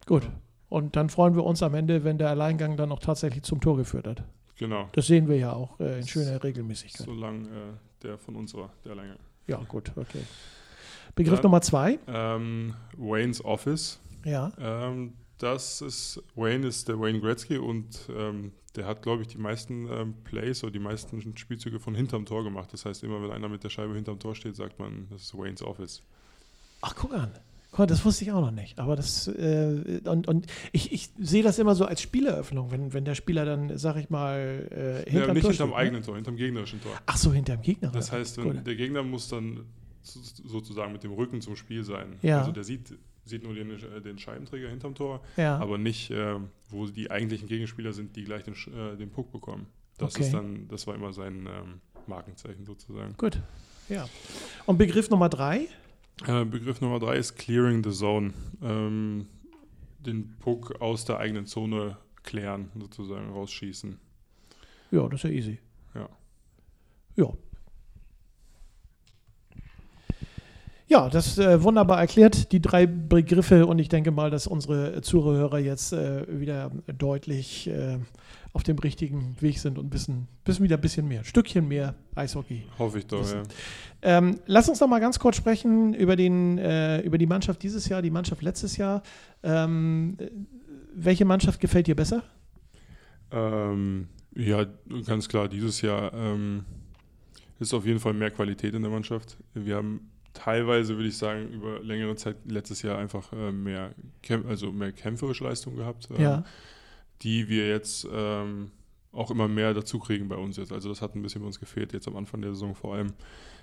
Gut. 0.05 0.29
Und 0.69 0.95
dann 0.95 1.09
freuen 1.09 1.35
wir 1.35 1.43
uns 1.43 1.63
am 1.63 1.73
Ende, 1.73 2.03
wenn 2.03 2.17
der 2.19 2.29
Alleingang 2.29 2.77
dann 2.77 2.91
auch 2.91 2.99
tatsächlich 2.99 3.43
zum 3.43 3.59
Tor 3.59 3.75
geführt 3.77 4.07
hat. 4.07 4.23
Genau. 4.59 4.89
Das 4.91 5.07
sehen 5.07 5.27
wir 5.29 5.37
ja 5.37 5.53
auch 5.53 5.79
äh, 5.79 5.99
in 5.99 6.07
schöner 6.07 6.43
Regelmäßigkeit. 6.43 7.05
Solange 7.05 7.47
äh, 7.47 8.03
der 8.03 8.17
von 8.17 8.35
uns 8.35 8.53
war, 8.53 8.71
der 8.83 8.91
Alleingang. 8.91 9.17
Ja, 9.47 9.57
gut, 9.67 9.91
okay. 9.95 10.21
Begriff 11.15 11.39
Ja. 11.39 11.43
Nummer 11.43 11.61
zwei. 11.61 11.97
Ähm, 12.07 12.75
Wayne's 12.97 13.43
Office. 13.43 13.99
Ja. 14.25 14.51
Ähm, 14.59 15.13
das 15.37 15.81
ist, 15.81 16.21
Wayne 16.35 16.67
ist 16.67 16.89
der 16.89 16.99
Wayne 16.99 17.21
Gretzky 17.21 17.57
und 17.57 18.09
ähm, 18.13 18.51
der 18.75 18.85
hat, 18.85 19.01
glaube 19.01 19.21
ich, 19.21 19.29
die 19.29 19.37
meisten 19.37 19.87
ähm, 19.89 20.13
Plays 20.25 20.61
oder 20.63 20.71
die 20.71 20.79
meisten 20.79 21.37
Spielzüge 21.37 21.79
von 21.79 21.95
hinterm 21.95 22.25
Tor 22.25 22.43
gemacht. 22.43 22.73
Das 22.73 22.83
heißt, 22.85 23.03
immer 23.03 23.23
wenn 23.23 23.31
einer 23.31 23.47
mit 23.47 23.63
der 23.63 23.69
Scheibe 23.69 23.95
hinterm 23.95 24.19
Tor 24.19 24.35
steht, 24.35 24.57
sagt 24.57 24.77
man, 24.77 25.07
das 25.09 25.23
ist 25.23 25.37
Wayne's 25.37 25.63
Office. 25.63 26.03
Ach, 26.81 26.93
guck 26.95 27.13
an. 27.13 27.31
Das 27.77 28.03
wusste 28.03 28.23
ich 28.25 28.31
auch 28.31 28.41
noch 28.41 28.51
nicht. 28.51 28.79
Aber 28.79 28.95
das, 28.95 29.27
äh, 29.27 30.01
und, 30.05 30.27
und 30.27 30.47
ich, 30.71 30.91
ich 30.91 31.11
sehe 31.19 31.43
das 31.43 31.59
immer 31.59 31.75
so 31.75 31.85
als 31.85 32.01
Spieleröffnung, 32.01 32.71
wenn, 32.71 32.93
wenn 32.93 33.05
der 33.05 33.15
Spieler 33.15 33.45
dann, 33.45 33.77
sag 33.77 33.95
ich 33.97 34.09
mal, 34.09 34.67
äh, 34.71 34.99
Ja, 35.05 35.11
hinterm 35.11 35.33
nicht 35.33 35.41
Tor 35.43 35.51
hinterm 35.51 35.53
steht, 35.53 35.67
ne? 35.69 35.75
eigenen 35.75 36.03
Tor, 36.03 36.15
hinterm 36.15 36.35
gegnerischen 36.35 36.81
Tor. 36.81 36.91
Ach 37.05 37.17
so, 37.17 37.31
hinterm 37.31 37.61
Gegner. 37.61 37.91
Das 37.91 38.11
heißt, 38.11 38.41
Gut. 38.41 38.65
der 38.65 38.75
Gegner 38.75 39.03
muss 39.03 39.29
dann 39.29 39.65
so- 40.01 40.19
sozusagen 40.47 40.91
mit 40.91 41.03
dem 41.03 41.11
Rücken 41.11 41.41
zum 41.41 41.55
Spiel 41.55 41.83
sein. 41.83 42.17
Ja. 42.21 42.39
Also 42.39 42.51
der 42.51 42.63
sieht, 42.63 42.97
sieht 43.23 43.43
nur 43.43 43.53
den, 43.53 43.69
äh, 43.71 44.01
den 44.01 44.17
Scheibenträger 44.17 44.67
hinterm 44.69 44.95
Tor, 44.95 45.21
Ja. 45.37 45.57
aber 45.57 45.77
nicht, 45.77 46.09
ähm, 46.11 46.49
wo 46.69 46.87
die 46.87 47.11
eigentlichen 47.11 47.47
Gegenspieler 47.47 47.93
sind, 47.93 48.15
die 48.15 48.23
gleich 48.23 48.43
den, 48.43 48.55
äh, 48.55 48.97
den 48.97 49.09
Puck 49.11 49.31
bekommen. 49.31 49.67
Das 49.99 50.15
Okay. 50.15 50.23
ist 50.25 50.33
dann, 50.33 50.67
das 50.69 50.87
war 50.87 50.95
immer 50.95 51.13
sein 51.13 51.47
ähm, 51.47 51.81
Markenzeichen 52.07 52.65
sozusagen. 52.65 53.13
Gut. 53.17 53.39
Ja. 53.89 54.07
Und 54.65 54.77
Begriff 54.77 55.09
Nummer 55.09 55.29
drei. 55.29 55.67
Äh, 56.27 56.45
Begriff 56.45 56.81
Nummer 56.81 56.99
drei 56.99 57.15
ist 57.15 57.35
Clearing 57.35 57.83
the 57.83 57.91
Zone. 57.91 58.33
Ähm, 58.61 59.27
den 59.99 60.37
Puck 60.39 60.81
aus 60.81 61.05
der 61.05 61.19
eigenen 61.19 61.45
Zone 61.45 61.97
klären, 62.23 62.71
sozusagen 62.77 63.29
rausschießen. 63.29 63.99
Ja, 64.91 65.07
das 65.07 65.23
ist 65.23 65.29
ja 65.29 65.29
easy. 65.29 65.59
Ja. 65.93 66.09
Ja. 67.15 67.33
Ja, 70.91 71.07
das 71.07 71.37
äh, 71.37 71.61
wunderbar 71.61 71.99
erklärt, 71.99 72.51
die 72.51 72.59
drei 72.61 72.87
Begriffe 72.87 73.67
und 73.67 73.77
ich 73.77 73.89
denke 73.89 74.09
mal, 74.09 74.31
dass 74.31 74.47
unsere 74.47 75.01
Zuhörer 75.03 75.59
jetzt 75.59 75.93
äh, 75.93 76.25
wieder 76.39 76.71
deutlich 76.97 77.67
äh, 77.67 77.99
auf 78.53 78.63
dem 78.63 78.79
richtigen 78.79 79.35
Weg 79.39 79.59
sind 79.59 79.77
und 79.77 79.93
wissen, 79.93 80.27
wissen 80.45 80.63
wieder 80.63 80.77
ein 80.77 80.81
bisschen 80.81 81.07
mehr, 81.07 81.19
ein 81.19 81.25
Stückchen 81.25 81.67
mehr 81.67 81.93
Eishockey. 82.15 82.63
Hoffe 82.79 82.97
ich 82.97 83.05
doch, 83.05 83.19
Das- 83.19 83.33
ja. 83.33 83.43
Ähm, 84.01 84.39
lass 84.47 84.67
uns 84.67 84.79
noch 84.79 84.87
mal 84.87 84.97
ganz 84.99 85.19
kurz 85.19 85.35
sprechen 85.35 85.93
über, 85.93 86.15
den, 86.15 86.57
äh, 86.57 87.01
über 87.01 87.19
die 87.19 87.27
Mannschaft 87.27 87.61
dieses 87.61 87.87
Jahr, 87.87 88.01
die 88.01 88.09
Mannschaft 88.09 88.41
letztes 88.41 88.75
Jahr. 88.77 89.03
Ähm, 89.43 90.17
äh, 90.19 90.31
welche 90.95 91.23
Mannschaft 91.23 91.59
gefällt 91.59 91.85
dir 91.85 91.95
besser? 91.95 92.23
Ähm, 93.31 94.07
ja, 94.35 94.65
ganz 95.05 95.27
klar, 95.29 95.47
dieses 95.47 95.83
Jahr 95.83 96.11
ähm, 96.15 96.65
ist 97.59 97.75
auf 97.75 97.85
jeden 97.85 97.99
Fall 97.99 98.13
mehr 98.13 98.31
Qualität 98.31 98.73
in 98.73 98.81
der 98.81 98.89
Mannschaft. 98.89 99.37
Wir 99.53 99.75
haben 99.75 100.09
teilweise, 100.33 100.95
würde 100.95 101.09
ich 101.09 101.17
sagen, 101.17 101.49
über 101.49 101.79
längere 101.81 102.15
Zeit 102.15 102.37
letztes 102.45 102.81
Jahr 102.81 102.97
einfach 102.97 103.31
äh, 103.33 103.51
mehr, 103.51 103.93
also 104.47 104.71
mehr 104.71 104.91
kämpferische 104.91 105.43
Leistung 105.43 105.75
gehabt, 105.75 106.07
ähm, 106.15 106.21
Ja. 106.21 106.43
die 107.21 107.49
wir 107.49 107.67
jetzt 107.69 108.07
ähm, 108.11 108.71
auch 109.11 109.31
immer 109.31 109.47
mehr 109.47 109.73
dazu 109.73 109.99
kriegen 109.99 110.27
bei 110.29 110.35
uns 110.35 110.57
jetzt. 110.57 110.71
Also 110.71 110.89
das 110.89 111.01
hat 111.01 111.15
ein 111.15 111.21
bisschen 111.21 111.41
bei 111.41 111.47
uns 111.47 111.59
gefehlt, 111.59 111.93
jetzt 111.93 112.07
am 112.07 112.15
Anfang 112.15 112.41
der 112.41 112.51
Saison 112.53 112.75
vor 112.75 112.95
allem. 112.95 113.13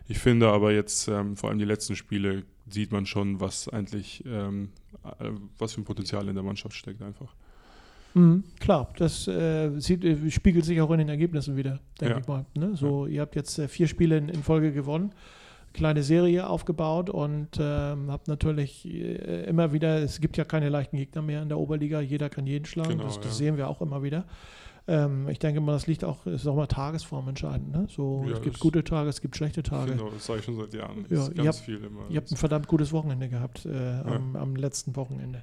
Ich 0.09 0.19
finde 0.19 0.49
aber 0.49 0.73
jetzt, 0.73 1.09
ähm, 1.09 1.37
vor 1.37 1.50
allem 1.50 1.59
die 1.59 1.64
letzten 1.64 1.97
Spiele, 1.97 2.45
sieht 2.69 2.93
man 2.93 3.07
schon, 3.07 3.41
was 3.41 3.69
eigentlich, 3.69 4.25
ähm, 4.26 4.71
äh, 5.21 5.31
was 5.59 5.73
für 5.75 5.81
ein 5.81 5.85
Potenzial 5.85 6.29
in 6.29 6.35
der 6.35 6.45
Mannschaft 6.45 6.75
steckt 6.75 7.00
einfach. 7.02 7.35
Mhm, 8.14 8.45
klar, 8.61 8.93
das 8.97 9.29
äh, 9.29 9.79
sieht, 9.79 10.05
äh, 10.05 10.31
spiegelt 10.31 10.64
sich 10.64 10.81
auch 10.81 10.91
in 10.91 10.99
den 10.99 11.09
Ergebnissen 11.09 11.57
wieder, 11.57 11.81
denke 12.00 12.14
Ja. 12.14 12.21
ich 12.21 12.26
mal. 12.26 12.47
Ne? 12.55 12.75
So, 12.75 13.07
Ihr 13.07 13.21
habt 13.21 13.37
jetzt 13.37 13.59
äh, 13.59 13.69
vier 13.69 13.87
Spiele 13.88 14.17
in, 14.19 14.29
in 14.29 14.43
Folge 14.43 14.73
gewonnen, 14.73 15.12
kleine 15.76 16.02
Serie 16.02 16.49
aufgebaut 16.49 17.11
und 17.11 17.59
ähm, 17.61 18.11
habt 18.11 18.28
natürlich 18.28 18.85
äh, 18.87 19.45
immer 19.45 19.73
wieder, 19.73 20.02
es 20.02 20.21
gibt 20.21 20.37
ja 20.37 20.45
keine 20.45 20.68
leichten 20.68 20.97
Gegner 20.97 21.23
mehr 21.23 21.42
in 21.42 21.49
der 21.49 21.59
Oberliga, 21.59 22.00
jeder 22.00 22.28
kann 22.28 22.47
jeden 22.47 22.64
schlagen, 22.64 22.90
Genau, 22.90 23.04
das, 23.04 23.16
das 23.16 23.26
ja. 23.26 23.33
sehen 23.33 23.56
wir 23.56 23.68
auch 23.68 23.80
immer 23.80 24.02
wieder. 24.02 24.25
Ähm, 24.88 25.28
ich 25.28 25.38
denke 25.38 25.61
mal, 25.61 25.73
das 25.73 25.87
liegt 25.87 26.04
auch, 26.04 26.26
ist 26.26 26.47
auch 26.47 26.54
mal 26.54 26.66
Tagesform 26.66 27.28
entscheidend. 27.28 27.73
Ne? 27.73 27.87
So, 27.90 28.25
Ja, 28.26 28.35
es 28.35 28.42
gibt 28.42 28.59
gute 28.61 28.85
Tage, 28.85 29.09
es 29.09 29.21
gibt 29.21 29.37
schlechte 29.37 29.62
Tage. 29.62 29.92
Genau, 29.92 30.11
das 30.11 30.26
sage 30.26 30.38
ich 30.38 30.45
schon 30.45 30.56
seit 30.56 30.73
Jahren. 30.75 31.04
Ja, 31.11 31.28
ihr 31.28 31.49
habt-. 31.49 31.68
Ihr 31.68 32.16
habt 32.16 32.30
ein 32.30 32.37
verdammt 32.37 32.68
gutes 32.68 32.92
Wochenende 32.92 33.28
gehabt 33.28 33.66
äh, 33.66 34.00
am, 34.04 34.37
am 34.37 34.56
letzten 34.56 34.95
Wochenende. 34.97 35.42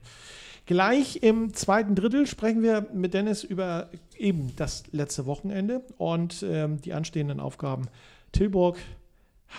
Gleich 0.66 1.18
im 1.22 1.54
zweiten 1.54 1.94
Drittel 1.94 2.26
sprechen 2.26 2.64
wir 2.64 2.88
mit 2.94 3.14
Dennis 3.14 3.44
über 3.44 3.90
eben 4.18 4.56
das 4.56 4.84
letzte 4.94 5.26
Wochenende 5.26 5.82
und 5.98 6.44
ähm, 6.48 6.80
die 6.80 6.94
anstehenden 6.94 7.42
Aufgaben 7.42 7.90
Tilburg, 8.32 8.78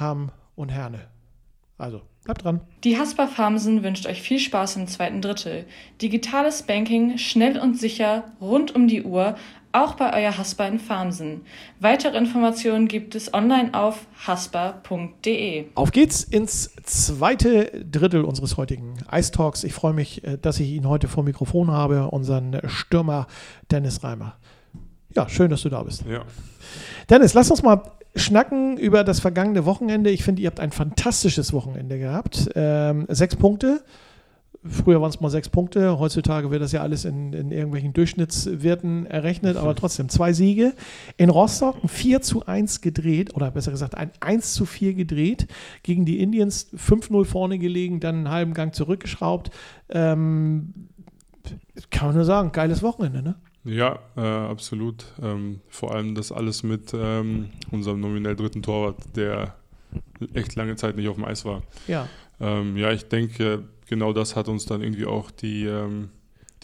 Hamm 0.01 0.31
und 0.57 0.71
Herne. 0.71 1.09
Also, 1.77 2.03
bleibt 2.25 2.45
dran. 2.45 2.61
Die 2.85 2.99
Haspa 2.99 3.27
Farmsen 3.27 3.83
wünscht 3.83 4.07
euch 4.07 4.23
viel 4.23 4.39
Spaß 4.39 4.77
im 4.77 4.87
zweiten 4.87 5.21
Drittel. 5.21 5.67
Digitales 6.01 6.63
Banking, 6.63 7.19
schnell 7.19 7.59
und 7.59 7.79
sicher, 7.79 8.25
rund 8.41 8.75
um 8.75 8.87
die 8.87 9.03
Uhr, 9.03 9.35
auch 9.73 9.95
bei 9.95 10.23
euer 10.23 10.39
Haspa 10.39 10.67
in 10.67 10.79
Farmsen. 10.79 11.41
Weitere 11.81 12.17
Informationen 12.17 12.87
gibt 12.87 13.17
es 13.17 13.35
online 13.35 13.75
auf 13.75 14.07
haspa.de. 14.25 15.67
Auf 15.75 15.91
geht's 15.91 16.23
ins 16.23 16.71
zweite 16.85 17.85
Drittel 17.85 18.25
unseres 18.25 18.57
heutigen 18.57 18.95
Ice 19.11 19.33
Talks. 19.33 19.65
Ich 19.65 19.73
freue 19.73 19.93
mich, 19.93 20.23
äh, 20.23 20.39
dass 20.39 20.61
ich 20.61 20.71
ihn 20.71 20.89
heute 20.89 21.09
vor 21.09 21.25
Mikrofon 21.25 21.73
habe, 21.73 22.09
unseren 22.11 22.61
Stürmer 22.67 23.27
Dennis 23.73 24.05
Reimer. 24.05 24.37
Ja, 25.17 25.29
schön, 25.29 25.51
dass 25.51 25.63
du 25.63 25.69
da 25.69 25.83
bist. 25.83 26.05
Ja, 26.09 26.25
Dennis, 27.11 27.35
lass 27.35 27.51
uns 27.51 27.63
mal 27.63 27.83
schnacken 28.17 28.77
über 28.79 29.05
das 29.05 29.21
vergangene 29.21 29.65
Wochenende. 29.65 30.11
Ich 30.11 30.23
finde, 30.25 30.43
ihr 30.43 30.47
habt 30.47 30.61
ein 30.61 30.73
fantastisches 30.73 31.53
Wochenende 31.53 31.99
gehabt. 31.99 32.51
Ähm, 32.55 33.07
sechs 33.09 33.37
Punkte. 33.37 33.83
früher 34.65 35.01
waren 35.01 35.11
es 35.11 35.21
mal 35.21 35.31
sechs 35.31 35.49
Punkte, 35.49 35.99
heutzutage 35.99 36.51
wird 36.51 36.63
das 36.63 36.73
ja 36.73 36.81
alles 36.81 37.05
in, 37.05 37.33
in 37.33 37.51
irgendwelchen 37.51 37.93
Durchschnittswerten 37.93 39.05
errechnet, 39.07 39.57
aber 39.57 39.75
trotzdem 39.75 40.09
zwei 40.09 40.33
Siege. 40.33 40.75
In 41.17 41.29
Rostock 41.29 41.83
ein 41.83 41.89
4 41.89 42.23
zu 42.23 42.47
1 42.47 42.81
gedreht, 42.81 43.35
oder 43.35 43.51
besser 43.51 43.73
gesagt 43.73 43.97
ein 43.97 44.11
1 44.21 44.55
zu 44.55 44.65
4 44.65 44.95
gedreht, 44.95 45.49
gegen 45.83 46.05
die 46.05 46.21
Indians 46.21 46.69
5-0 46.75 47.25
vorne 47.25 47.59
gelegen, 47.59 48.01
dann 48.01 48.17
einen 48.17 48.31
halben 48.31 48.55
Gang 48.55 48.75
zurückgeschraubt. 48.75 49.51
Ähm, 49.91 50.73
kann 51.91 52.09
man 52.09 52.17
nur 52.17 52.25
sagen, 52.25 52.53
geiles 52.53 52.83
Wochenende, 52.83 53.23
ne? 53.23 53.35
Ja, 53.65 53.99
äh, 54.17 54.21
absolut. 54.21 55.07
Ähm, 55.23 55.61
vor 55.69 55.95
allem 55.95 56.15
das 56.15 56.33
alles 56.33 56.63
mit 56.63 56.93
ähm, 56.95 57.51
unserem 57.71 58.01
nominell 58.01 58.37
dritten 58.37 58.63
Torwart, 58.63 58.99
der 59.17 59.57
echt 60.35 60.55
lange 60.55 60.77
Zeit 60.77 60.97
nicht 60.97 61.09
auf 61.09 61.17
dem 61.17 61.25
Eis 61.25 61.45
war. 61.45 61.63
Ja. 61.87 62.09
Ähm, 62.41 62.77
ja, 62.77 62.93
ich 62.93 63.09
denke, 63.09 63.65
genau 63.89 64.13
das 64.13 64.37
hat 64.37 64.49
uns 64.49 64.67
dann 64.67 64.83
irgendwie 64.83 65.07
auch 65.07 65.31
die, 65.31 65.65
ähm, 65.65 66.11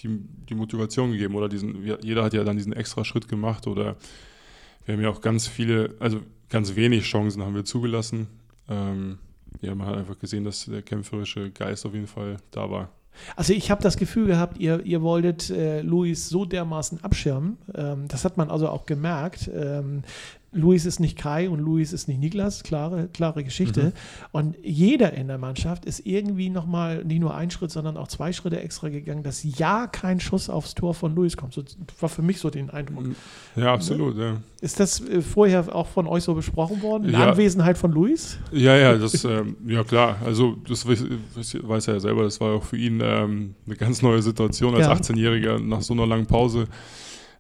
die, 0.01 0.09
die 0.49 0.55
Motivation 0.55 1.13
gegeben. 1.13 1.35
Oder 1.35 1.49
diesen, 1.49 1.85
jeder 2.03 2.23
hat 2.25 2.35
ja 2.35 2.45
dann 2.45 2.57
diesen 2.57 2.73
extra 2.73 3.05
Schritt 3.05 3.29
gemacht 3.29 3.67
oder 3.67 3.97
wir 4.85 4.95
haben 4.95 5.03
ja 5.03 5.11
auch 5.11 5.21
ganz 5.21 5.47
viele, 5.47 5.95
also 6.01 6.21
ganz 6.49 6.75
wenig 6.77 7.05
Chancen 7.05 7.43
haben 7.43 7.55
wir 7.55 7.65
zugelassen. 7.65 8.27
Ähm, 8.69 9.19
ja, 9.61 9.75
man 9.75 9.87
hat 9.87 9.97
einfach 9.97 10.19
gesehen, 10.19 10.45
dass 10.45 10.67
der 10.67 10.83
kämpferische 10.83 11.51
Geist 11.51 11.87
auf 11.87 11.95
jeden 11.95 12.07
Fall 12.07 12.39
da 12.51 12.71
war. 12.71 12.91
Also 13.37 13.53
ich 13.53 13.71
habe 13.71 13.83
das 13.83 13.97
Gefühl 13.97 14.27
gehabt, 14.27 14.59
ihr, 14.59 14.85
ihr 14.85 15.03
wolltet 15.03 15.51
äh, 15.51 15.83
Luis 15.83 16.29
so 16.29 16.45
dermaßen 16.45 17.05
abschirmen. 17.05 17.59
Ähm, 17.75 18.09
das 18.09 18.25
hat 18.25 18.37
man 18.37 18.51
also 18.51 18.69
auch 18.69 18.87
gemerkt. 18.87 19.51
Ähm, 19.55 20.03
Luis 20.53 20.85
ist 20.85 20.99
nicht 20.99 21.17
Kai 21.17 21.49
und 21.49 21.61
Luis 21.61 21.93
ist 21.93 22.09
nicht 22.09 22.19
Niklas, 22.19 22.65
klare, 22.65 23.09
klare 23.13 23.45
Geschichte. 23.45 23.85
Mhm. 23.85 23.93
Und 24.33 24.57
jeder 24.63 25.13
in 25.13 25.29
der 25.29 25.39
Mannschaft 25.39 25.85
ist 25.85 26.05
irgendwie 26.05 26.51
nochmal 26.51 27.05
nicht 27.05 27.21
nur 27.21 27.35
ein 27.35 27.51
Schritt, 27.51 27.71
sondern 27.71 27.97
auch 27.97 28.09
zwei 28.09 28.33
Schritte 28.33 28.59
extra 28.61 28.89
gegangen, 28.89 29.23
dass 29.23 29.45
ja 29.45 29.87
kein 29.87 30.19
Schuss 30.19 30.51
aufs 30.51 30.75
Tor 30.75 30.95
von 30.95 31.15
Luis 31.15 31.37
kommt. 31.37 31.55
So 31.55 31.63
war 32.01 32.09
für 32.09 32.23
mich 32.23 32.41
so 32.41 32.51
den 32.51 32.69
Eindruck. 32.71 33.05
Ja, 33.55 33.73
absolut, 33.75 34.17
ne? 34.17 34.25
ja. 34.25 34.37
Ist 34.61 34.81
das 34.81 35.01
äh, 35.09 35.23
vorher 35.23 35.75
auch 35.75 35.87
von 35.87 36.07
euch 36.07 36.25
so 36.25 36.35
besprochen 36.35 36.83
worden? 36.83 37.05
In 37.05 37.13
ja. 37.13 37.31
Anwesenheit 37.31 37.79
von 37.79 37.93
Luis? 37.93 38.39
Ja, 38.51 38.77
ja, 38.77 38.97
das, 38.97 39.25
ähm, 39.25 39.57
ja 39.67 39.85
klar. 39.85 40.17
Also 40.25 40.57
das 40.69 40.87
weiß 40.87 41.89
er 41.89 41.95
ja 41.95 42.01
selber, 42.01 42.25
das 42.25 42.41
war 42.41 42.55
auch 42.55 42.65
für 42.65 42.77
ihn 42.77 43.01
ähm, 43.03 43.55
eine 43.67 43.77
ganz 43.77 44.03
neue 44.03 44.21
Situation 44.21 44.75
als 44.75 44.87
ja. 44.87 44.93
18-Jähriger 44.93 45.61
nach 45.61 45.83
so 45.83 45.95
einer 45.95 46.07
langen 46.07 46.27
Pause 46.27 46.67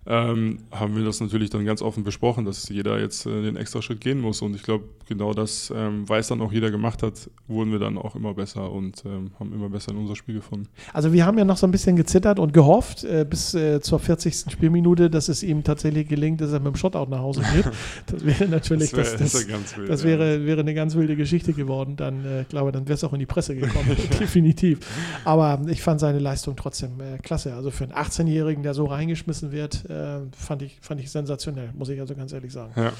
ähm, 0.06 0.60
haben 0.70 0.96
wir 0.96 1.04
das 1.04 1.20
natürlich 1.20 1.50
dann 1.50 1.64
ganz 1.66 1.82
offen 1.82 2.04
besprochen, 2.04 2.46
dass 2.46 2.68
jeder 2.70 2.98
jetzt 2.98 3.26
äh, 3.26 3.42
den 3.42 3.56
extra 3.56 3.82
Schritt 3.82 4.00
gehen 4.00 4.18
muss. 4.18 4.40
Und 4.40 4.56
ich 4.56 4.62
glaube, 4.62 4.84
genau 5.06 5.34
das, 5.34 5.70
ähm, 5.76 6.08
weil 6.08 6.20
es 6.20 6.28
dann 6.28 6.40
auch 6.40 6.52
jeder 6.52 6.70
gemacht 6.70 7.02
hat, 7.02 7.28
wurden 7.48 7.70
wir 7.70 7.78
dann 7.78 7.98
auch 7.98 8.16
immer 8.16 8.32
besser 8.32 8.72
und 8.72 9.04
ähm, 9.04 9.32
haben 9.38 9.52
immer 9.52 9.68
besser 9.68 9.92
in 9.92 9.98
unser 9.98 10.16
Spiel 10.16 10.36
gefunden. 10.36 10.68
Also 10.94 11.12
wir 11.12 11.26
haben 11.26 11.36
ja 11.36 11.44
noch 11.44 11.58
so 11.58 11.66
ein 11.66 11.70
bisschen 11.70 11.96
gezittert 11.96 12.38
und 12.38 12.54
gehofft 12.54 13.04
äh, 13.04 13.26
bis 13.28 13.52
äh, 13.52 13.80
zur 13.82 13.98
40. 13.98 14.50
Spielminute, 14.52 15.10
dass 15.10 15.28
es 15.28 15.42
ihm 15.42 15.64
tatsächlich 15.64 16.08
gelingt, 16.08 16.40
dass 16.40 16.52
er 16.52 16.60
mit 16.60 16.74
dem 16.74 16.76
Shotout 16.76 17.10
nach 17.10 17.20
Hause 17.20 17.42
geht. 17.54 17.70
Das 18.06 18.24
wäre 18.24 18.48
natürlich, 18.48 18.90
das, 18.90 19.12
wär, 19.12 19.18
das, 19.18 19.32
das, 19.32 19.46
das, 19.46 19.76
wild, 19.76 19.90
das 19.90 20.04
wäre, 20.04 20.38
ja. 20.38 20.46
wäre 20.46 20.60
eine 20.60 20.74
ganz 20.74 20.94
wilde 20.94 21.16
Geschichte 21.16 21.52
geworden. 21.52 21.96
Dann 21.96 22.24
äh, 22.24 22.44
glaube 22.48 22.72
dann 22.72 22.86
wäre 22.86 22.94
es 22.94 23.04
auch 23.04 23.12
in 23.12 23.18
die 23.18 23.26
Presse 23.26 23.54
gekommen, 23.54 23.96
definitiv. 24.20 24.80
Aber 25.24 25.60
ich 25.68 25.82
fand 25.82 26.00
seine 26.00 26.18
Leistung 26.18 26.56
trotzdem 26.56 27.00
äh, 27.00 27.18
klasse. 27.18 27.54
Also 27.54 27.70
für 27.70 27.84
einen 27.84 27.92
18-Jährigen, 27.92 28.62
der 28.62 28.74
so 28.74 28.86
reingeschmissen 28.86 29.52
wird, 29.52 29.84
äh, 29.90 30.20
fand, 30.36 30.62
ich, 30.62 30.78
fand 30.80 31.00
ich 31.00 31.10
sensationell, 31.10 31.70
muss 31.76 31.88
ich 31.88 32.00
also 32.00 32.14
ganz 32.14 32.32
ehrlich 32.32 32.52
sagen. 32.52 32.72
Ja. 32.76 32.92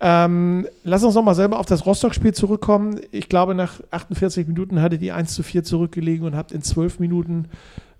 Ähm, 0.00 0.66
lass 0.84 1.02
uns 1.02 1.14
nochmal 1.14 1.34
selber 1.34 1.58
auf 1.58 1.66
das 1.66 1.86
Rostock-Spiel 1.86 2.34
zurückkommen. 2.34 3.00
Ich 3.10 3.28
glaube, 3.28 3.54
nach 3.54 3.80
48 3.90 4.46
Minuten 4.46 4.80
hatte 4.82 4.98
die 4.98 5.12
1 5.12 5.34
zu 5.34 5.42
4 5.42 5.64
zurückgelegen 5.64 6.26
und 6.26 6.36
habt 6.36 6.52
in 6.52 6.62
12 6.62 7.00
Minuten 7.00 7.46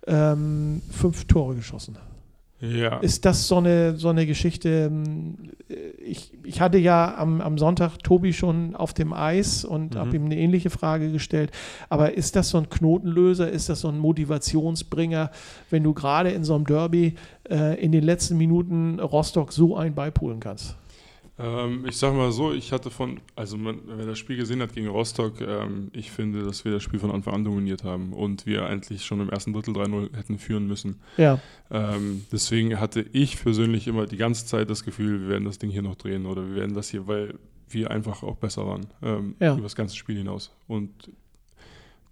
ähm, 0.07 0.83
fünf 0.91 1.25
Tore 1.25 1.55
geschossen. 1.55 1.97
Ja. 2.61 2.99
Ist 2.99 3.25
das 3.25 3.49
so 3.49 3.57
eine, 3.57 3.97
so 3.97 4.09
eine 4.09 4.26
Geschichte? 4.26 4.90
Ähm, 4.90 5.37
ich, 6.05 6.33
ich 6.45 6.61
hatte 6.61 6.79
ja 6.79 7.14
am, 7.17 7.40
am 7.40 7.57
Sonntag 7.57 7.99
Tobi 7.99 8.33
schon 8.33 8.76
auf 8.76 8.93
dem 8.93 9.12
Eis 9.12 9.64
und 9.64 9.95
mhm. 9.95 9.99
habe 9.99 10.17
ihm 10.17 10.25
eine 10.26 10.37
ähnliche 10.37 10.69
Frage 10.69 11.11
gestellt. 11.11 11.52
Aber 11.88 12.14
ist 12.14 12.37
das 12.37 12.50
so 12.50 12.59
ein 12.59 12.69
Knotenlöser? 12.69 13.50
Ist 13.50 13.69
das 13.69 13.81
so 13.81 13.88
ein 13.88 13.99
Motivationsbringer, 13.99 15.31
wenn 15.71 15.83
du 15.83 15.95
gerade 15.95 16.31
in 16.31 16.45
so 16.45 16.55
einem 16.55 16.67
Derby 16.67 17.14
äh, 17.49 17.83
in 17.83 17.93
den 17.93 18.05
letzten 18.05 18.37
Minuten 18.37 19.00
Rostock 19.00 19.52
so 19.52 19.76
ein 19.76 19.95
beipolen 19.95 20.40
kannst? 20.40 20.76
Ähm, 21.43 21.87
ich 21.89 21.97
sag 21.97 22.15
mal 22.15 22.31
so, 22.33 22.53
ich 22.53 22.73
hatte 22.73 22.91
von, 22.91 23.21
also 23.35 23.57
man, 23.57 23.81
wer 23.87 24.07
das 24.07 24.19
Spiel 24.19 24.37
gesehen 24.37 24.61
hat 24.61 24.75
gegen 24.75 24.89
Rostock, 24.89 25.41
ähm, 25.41 25.91
ich 25.93 26.11
finde, 26.11 26.43
dass 26.43 26.65
wir 26.65 26.73
das 26.73 26.83
Spiel 26.83 26.99
von 26.99 27.11
Anfang 27.11 27.35
an 27.35 27.45
dominiert 27.45 27.83
haben 27.83 28.13
und 28.13 28.45
wir 28.45 28.67
eigentlich 28.67 29.05
schon 29.05 29.21
im 29.21 29.31
ersten 29.31 29.53
Drittel 29.53 29.75
3-0 29.75 30.15
hätten 30.15 30.39
führen 30.39 30.67
müssen. 30.67 31.01
Ja. 31.17 31.41
Ähm, 31.71 32.27
deswegen 32.31 32.79
hatte 32.79 33.07
ich 33.13 33.41
persönlich 33.41 33.89
immer 33.89 34.07
die 34.07 34.19
ganze 34.19 34.45
Zeit 34.47 34.69
das 34.69 34.85
Gefühl, 34.85 35.23
wir 35.23 35.29
werden 35.29 35.45
das 35.45 35.59
Ding 35.59 35.71
hier 35.71 35.83
noch 35.83 35.97
drehen 35.97 36.27
oder 36.27 36.47
wir 36.47 36.57
werden 36.57 36.75
das 36.75 36.91
hier, 36.91 37.07
weil 37.07 37.39
wir 37.69 37.91
einfach 37.91 38.23
auch 38.23 38.37
besser 38.37 38.67
waren 38.67 38.89
ähm, 39.03 39.37
ja. 39.41 39.55
über 39.55 39.63
das 39.63 39.77
ganze 39.77 39.97
Spiel 39.97 40.19
hinaus. 40.19 40.55
Und 40.67 41.11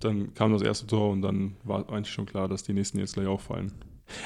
dann 0.00 0.32
kam 0.34 0.52
das 0.52 0.62
erste 0.62 0.86
Tor 0.86 1.10
und 1.10 1.22
dann 1.22 1.56
war 1.64 1.88
eigentlich 1.90 2.12
schon 2.12 2.26
klar, 2.26 2.48
dass 2.48 2.62
die 2.62 2.72
nächsten 2.72 2.98
jetzt 2.98 3.14
gleich 3.14 3.26
auffallen. 3.26 3.72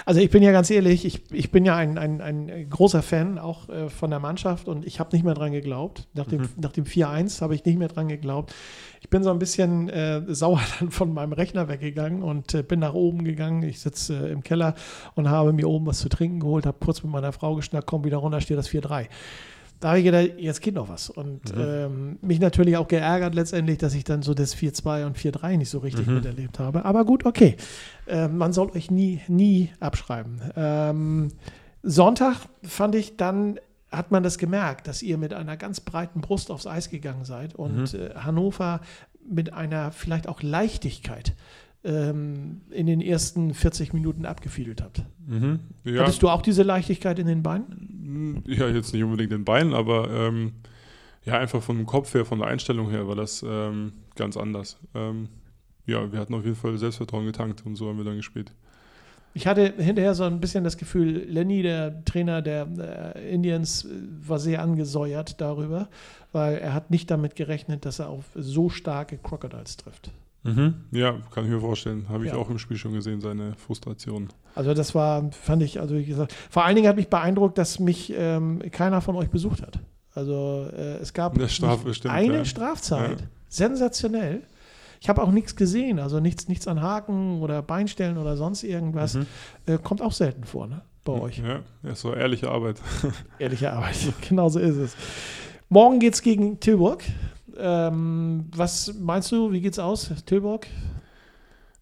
Also 0.07 0.21
ich 0.21 0.31
bin 0.31 0.43
ja 0.43 0.53
ganz 0.53 0.71
ehrlich, 0.71 1.05
ich, 1.05 1.23
ich 1.33 1.51
bin 1.51 1.65
ja 1.65 1.77
ein, 1.77 1.99
ein, 1.99 2.21
ein 2.21 2.69
großer 2.69 3.03
Fan 3.03 3.39
auch 3.39 3.69
äh, 3.69 3.89
von 3.89 4.11
der 4.11 4.21
Mannschaft 4.21 4.69
und 4.69 4.87
ich 4.87 5.01
habe 5.01 5.15
nicht 5.15 5.25
mehr 5.25 5.35
dran 5.35 5.53
geglaubt. 5.53 6.09
Nach 6.15 6.27
dem, 6.27 6.43
mhm. 6.43 6.49
nach 6.57 6.73
dem 6.73 6.85
4-1 6.85 7.41
habe 7.41 7.55
ich 7.55 7.65
nicht 7.65 7.79
mehr 7.79 7.89
dran 7.89 8.09
geglaubt. 8.09 8.55
Ich 9.01 9.11
bin 9.11 9.23
so 9.23 9.31
ein 9.31 9.39
bisschen 9.39 9.89
äh, 9.89 10.23
sauer 10.29 10.61
dann 10.79 10.91
von 10.91 11.13
meinem 11.13 11.33
Rechner 11.33 11.69
weggegangen 11.69 12.23
und 12.23 12.55
äh, 12.55 12.63
bin 12.63 12.81
nach 12.81 12.95
oben 12.95 13.25
gegangen. 13.25 13.63
Ich 13.63 13.81
sitze 13.81 14.29
äh, 14.29 14.33
im 14.33 14.43
Keller 14.43 14.75
und 15.15 15.29
habe 15.29 15.53
mir 15.53 15.69
oben 15.69 15.87
was 15.87 15.99
zu 15.99 16.09
trinken 16.09 16.41
geholt, 16.41 16.67
habe 16.67 16.79
kurz 16.81 17.03
mit 17.03 17.13
meiner 17.13 17.33
Frau 17.33 17.55
geschnackt, 17.55 17.87
komm 17.87 18.05
wieder 18.05 18.19
runter, 18.19 18.41
steht 18.41 18.59
das 18.59 18.71
4-3 18.71 19.09
da 19.83 19.89
habe 19.89 19.99
ich 19.99 20.05
gedacht, 20.05 20.39
jetzt 20.39 20.63
geht 20.63 20.77
noch 20.77 20.89
was. 20.89 21.11
Und 21.11 21.55
mhm. 21.55 21.61
ähm, 21.61 22.19
mich 22.23 22.39
natürlich 22.39 22.77
auch 22.77 22.87
geärgert 22.87 23.35
letztendlich, 23.35 23.79
dass 23.79 23.95
ich 23.95 24.05
dann 24.05 24.23
so 24.23 24.33
das 24.33 24.57
4-2 24.57 25.07
und 25.07 25.19
4-3 25.19 25.57
nicht 25.57 25.71
so 25.71 25.81
richtig 25.81 26.07
mhm. 26.07 26.15
miterlebt 26.15 26.61
habe. 26.61 26.85
Aber 26.85 27.05
gut, 27.05 27.27
okay. 27.27 27.57
Äh, 28.07 28.29
man 28.29 28.53
soll 28.53 28.71
euch 28.71 28.93
nie, 28.93 29.21
nie 29.27 29.71
abschreiben. 29.81 30.41
Ähm, 30.55 31.29
Sonntag 31.83 32.37
fand 32.63 32.95
ich 32.95 33.17
dann, 33.17 33.59
hat 33.91 34.13
man 34.13 34.23
das 34.23 34.39
gemerkt, 34.39 34.87
dass 34.87 35.03
ihr 35.03 35.19
mit 35.19 35.35
einer 35.35 35.57
ganz 35.57 35.81
breiten 35.81 36.21
Brust 36.21 36.53
aufs 36.53 36.69
Eis 36.69 36.89
gegangen 36.89 37.25
seid 37.25 37.57
und 37.57 37.93
mhm. 37.93 38.01
äh, 38.01 38.15
Hannover 38.15 38.83
mit 39.29 39.53
einer 39.53 39.91
vielleicht 39.91 40.29
auch 40.29 40.43
Leichtigkeit 40.43 41.35
ähm, 41.85 42.61
in 42.71 42.87
den 42.87 43.01
ersten 43.01 43.55
40 43.55 43.93
Minuten 43.93 44.25
abgefiedelt 44.25 44.83
habt. 44.83 45.05
Mhm, 45.27 45.61
ja. 45.85 46.03
Hattest 46.03 46.23
du 46.23 46.29
auch 46.29 46.43
diese 46.43 46.63
Leichtigkeit 46.63 47.19
in 47.19 47.27
den 47.27 47.43
Beinen? 47.43 48.43
Ja, 48.47 48.69
jetzt 48.69 48.93
nicht 48.93 49.03
unbedingt 49.03 49.33
in 49.33 49.41
den 49.41 49.45
Beinen, 49.45 49.75
aber 49.75 50.11
ähm, 50.11 50.53
ja, 51.25 51.39
einfach 51.39 51.63
vom 51.63 51.87
Kopf 51.87 52.15
her, 52.15 52.25
von 52.25 52.39
der 52.39 52.49
Einstellung 52.49 52.91
her 52.91 53.07
war 53.09 53.17
das 53.17 53.45
ähm, 53.47 53.93
ganz 54.17 54.37
anders. 54.37 54.79
Ähm, 54.95 55.29
ja, 55.87 56.13
wir 56.13 56.19
hatten 56.19 56.35
auf 56.35 56.45
jeden 56.45 56.57
Fall 56.57 56.77
Selbstvertrauen 56.79 57.27
getankt 57.27 57.65
und 57.67 57.77
so 57.77 57.89
haben 57.89 57.99
wir 57.99 58.05
dann 58.05 58.17
gespielt. 58.17 58.53
Ich 59.35 59.47
hatte 59.47 59.73
hinterher 59.79 60.15
so 60.15 60.25
ein 60.25 60.41
bisschen 60.41 60.63
das 60.63 60.77
Gefühl, 60.77 61.25
Lenny, 61.27 61.63
der 61.63 62.05
Trainer 62.05 62.43
der 62.43 63.15
äh, 63.17 63.35
Indians, 63.35 63.89
war 64.21 64.39
sehr 64.39 64.63
angesäuert 64.63 65.41
darüber, 65.41 65.89
weil 66.33 66.59
er 66.59 66.75
hat 66.75 66.91
nicht 66.91 67.11
damit 67.11 67.35
gerechnet, 67.35 67.87
dass 67.87 67.99
er 67.99 68.11
auf 68.11 68.27
so 68.35 68.69
starke 68.69 69.17
Crocodiles 69.17 69.79
trifft. 69.79 70.11
Mhm. 70.45 70.75
Ja, 70.91 71.15
kann 71.31 71.45
ich 71.45 71.51
mir 71.51 71.61
vorstellen. 71.61 72.07
Habe 72.09 72.27
ich 72.27 72.33
ja. 72.33 72.39
auch 72.39 72.51
im 72.51 72.59
Spiel 72.59 72.77
schon 72.77 72.93
gesehen, 72.93 73.21
seine 73.21 73.55
Frustration. 73.55 74.29
Also 74.55 74.75
das 74.75 74.95
war, 74.95 75.31
fand 75.33 75.63
ich, 75.63 75.81
also 75.81 75.97
wie 75.97 76.05
gesagt, 76.05 76.35
vor 76.51 76.65
allen 76.65 76.77
Dingen 76.77 76.89
hat 76.89 76.97
mich 76.97 77.09
beeindruckt, 77.09 77.59
dass 77.59 77.79
mich 77.79 78.13
ähm, 78.17 78.61
keiner 78.71 79.01
von 79.01 79.17
euch 79.17 79.31
besucht 79.31 79.63
hat. 79.63 79.79
Also 80.15 80.67
äh, 80.73 80.97
es 80.97 81.13
gab 81.13 81.41
Straf, 81.49 81.87
eine 82.05 82.35
ja. 82.39 82.45
Strafzeit. 82.45 83.21
Ja. 83.21 83.27
Sensationell. 83.49 84.43
Ich 85.01 85.09
habe 85.09 85.23
auch 85.23 85.33
nichts 85.33 85.57
gesehen, 85.57 85.99
also 85.99 86.21
nichts, 86.21 86.49
nichts 86.49 86.69
an 86.69 86.81
Haken 86.81 87.41
oder 87.43 87.61
Beinstellen 87.63 88.19
oder 88.19 88.37
sonst 88.37 88.63
irgendwas. 88.63 89.15
Mhm. 89.15 89.27
Äh, 89.67 89.79
kommt 89.79 90.01
auch 90.01 90.13
selten 90.13 90.45
vor, 90.45 90.67
ne? 90.67 90.83
Bei 91.05 91.13
euch. 91.15 91.39
Ja, 91.39 91.61
ja 91.83 91.95
so 91.97 92.15
ehrliche 92.15 92.49
Arbeit. 92.49 92.77
ehrliche 93.39 93.73
Arbeit, 93.73 93.97
genau 94.29 94.49
so 94.49 94.61
ist 94.61 94.77
es. 94.77 94.97
Morgen 95.69 95.99
geht 95.99 96.15
es 96.15 96.23
gegen 96.23 96.61
Tilburg. 96.61 97.03
Ähm, 97.59 98.47
was 98.55 98.95
meinst 98.99 99.31
du, 99.33 99.53
wie 99.53 99.61
geht's 99.61 99.79
aus, 99.79 100.11
Tilburg? 100.27 100.67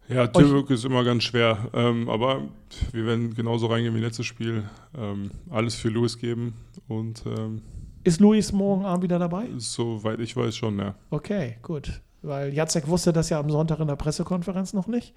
Ja, 0.08 0.26
Tilburg 0.26 0.70
ist 0.70 0.84
immer 0.84 1.04
ganz 1.04 1.22
schwer, 1.22 1.68
ähm, 1.72 2.08
aber 2.08 2.48
wir 2.90 3.06
werden 3.06 3.32
genauso 3.34 3.68
reingehen 3.68 3.94
wie 3.94 4.00
letztes 4.00 4.26
Spiel. 4.26 4.64
Ähm, 4.98 5.30
alles 5.50 5.76
für 5.76 5.88
Luis 5.88 6.18
geben 6.18 6.54
und. 6.88 7.24
Ähm, 7.26 7.62
ist 8.02 8.20
Luis 8.20 8.50
morgen 8.52 8.84
Abend 8.84 9.04
wieder 9.04 9.18
dabei? 9.18 9.46
Soweit 9.58 10.18
ich 10.20 10.36
weiß 10.36 10.56
schon, 10.56 10.78
ja. 10.78 10.94
Okay, 11.10 11.58
gut. 11.62 12.00
Weil 12.22 12.52
Jacek 12.52 12.88
wusste 12.88 13.12
das 13.12 13.30
ja 13.30 13.38
am 13.38 13.50
Sonntag 13.50 13.78
in 13.78 13.86
der 13.86 13.96
Pressekonferenz 13.96 14.72
noch 14.72 14.86
nicht, 14.88 15.14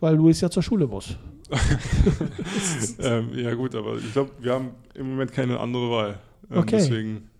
weil 0.00 0.16
Luis 0.16 0.40
ja 0.40 0.50
zur 0.50 0.62
Schule 0.62 0.86
muss. 0.86 1.16
Ähm, 2.98 3.30
ja, 3.34 3.54
gut, 3.54 3.74
aber 3.74 3.96
ich 3.96 4.12
glaube, 4.12 4.30
wir 4.40 4.52
haben 4.52 4.70
im 4.94 5.10
Moment 5.10 5.32
keine 5.32 5.60
andere 5.60 5.90
Wahl. 5.90 6.18
Ähm, 6.50 6.58
okay. 6.58 6.76
Deswegen 6.78 7.30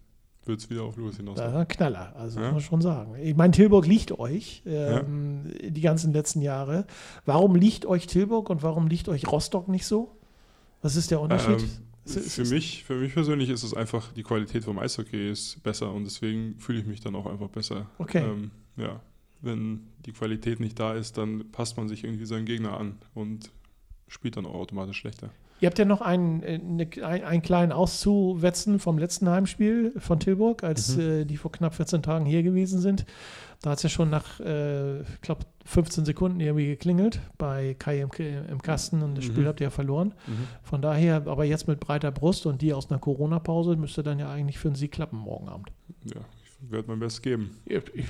wird 0.46 0.60
es 0.60 0.70
wieder 0.70 0.82
auf 0.82 0.96
Louis 0.96 1.16
hinaus. 1.16 1.36
Das 1.36 1.50
ist 1.50 1.56
ein 1.56 1.68
Knaller, 1.68 2.14
also 2.16 2.40
ja. 2.40 2.46
muss 2.46 2.54
man 2.54 2.62
schon 2.62 2.82
sagen. 2.82 3.14
Ich 3.22 3.36
meine, 3.36 3.52
Tilburg 3.52 3.86
liegt 3.86 4.18
euch 4.18 4.62
ähm, 4.66 5.42
ja. 5.62 5.70
die 5.70 5.80
ganzen 5.80 6.12
letzten 6.12 6.42
Jahre. 6.42 6.86
Warum 7.24 7.54
liegt 7.54 7.86
euch 7.86 8.06
Tilburg 8.06 8.50
und 8.50 8.62
warum 8.62 8.86
liegt 8.86 9.08
euch 9.08 9.26
Rostock 9.30 9.68
nicht 9.68 9.86
so? 9.86 10.16
Was 10.82 10.96
ist 10.96 11.10
der 11.10 11.20
Unterschied? 11.20 11.60
Ähm, 11.60 12.22
für, 12.22 12.44
mich, 12.44 12.84
für 12.84 12.94
mich 12.94 13.14
persönlich 13.14 13.50
ist 13.50 13.64
es 13.64 13.74
einfach, 13.74 14.12
die 14.12 14.22
Qualität 14.22 14.64
vom 14.64 14.78
Eishockey 14.78 15.30
ist 15.30 15.62
besser 15.62 15.92
und 15.92 16.04
deswegen 16.04 16.58
fühle 16.58 16.78
ich 16.78 16.86
mich 16.86 17.00
dann 17.00 17.16
auch 17.16 17.26
einfach 17.26 17.48
besser. 17.48 17.86
Okay. 17.98 18.22
Ähm, 18.22 18.50
ja, 18.76 19.00
wenn 19.40 19.88
die 20.04 20.12
Qualität 20.12 20.60
nicht 20.60 20.78
da 20.78 20.94
ist, 20.94 21.18
dann 21.18 21.50
passt 21.50 21.76
man 21.76 21.88
sich 21.88 22.04
irgendwie 22.04 22.26
seinen 22.26 22.46
Gegner 22.46 22.78
an 22.78 22.96
und 23.14 23.50
spielt 24.08 24.36
dann 24.36 24.46
auch 24.46 24.54
automatisch 24.54 24.98
schlechter. 24.98 25.30
Ihr 25.60 25.66
habt 25.66 25.78
ja 25.78 25.84
noch 25.84 26.00
einen, 26.00 26.42
äh, 26.42 26.60
eine, 26.62 27.24
einen 27.26 27.42
kleinen 27.42 27.72
auszuwetzen 27.72 28.78
vom 28.78 28.98
letzten 28.98 29.28
Heimspiel 29.28 29.92
von 29.98 30.20
Tilburg, 30.20 30.64
als 30.64 30.96
mhm. 30.96 31.02
äh, 31.02 31.24
die 31.24 31.36
vor 31.36 31.52
knapp 31.52 31.74
14 31.74 32.02
Tagen 32.02 32.26
hier 32.26 32.42
gewesen 32.42 32.80
sind. 32.80 33.06
Da 33.62 33.70
hat 33.70 33.78
es 33.78 33.84
ja 33.84 33.88
schon 33.88 34.10
nach, 34.10 34.38
äh, 34.40 35.00
ich 35.00 35.20
glaube, 35.22 35.46
15 35.64 36.04
Sekunden 36.04 36.40
irgendwie 36.40 36.66
geklingelt 36.66 37.20
bei 37.38 37.74
Kai 37.78 38.00
im, 38.00 38.10
im 38.48 38.62
Kasten 38.62 39.02
und 39.02 39.16
das 39.16 39.24
mhm. 39.24 39.32
Spiel 39.32 39.46
habt 39.46 39.60
ihr 39.60 39.68
ja 39.68 39.70
verloren. 39.70 40.14
Mhm. 40.26 40.46
Von 40.62 40.82
daher, 40.82 41.26
aber 41.26 41.44
jetzt 41.44 41.66
mit 41.66 41.80
breiter 41.80 42.12
Brust 42.12 42.46
und 42.46 42.60
die 42.60 42.74
aus 42.74 42.90
einer 42.90 43.00
Corona-Pause 43.00 43.76
müsste 43.76 44.02
dann 44.02 44.18
ja 44.18 44.30
eigentlich 44.30 44.58
für 44.58 44.74
Sie 44.76 44.88
klappen 44.88 45.18
morgen 45.18 45.48
Abend. 45.48 45.72
Ja, 46.04 46.20
werde 46.70 46.88
mein 46.88 46.98
Bestes 46.98 47.22
geben. 47.22 47.50
Ich, 47.64 47.82
ich, 47.94 48.06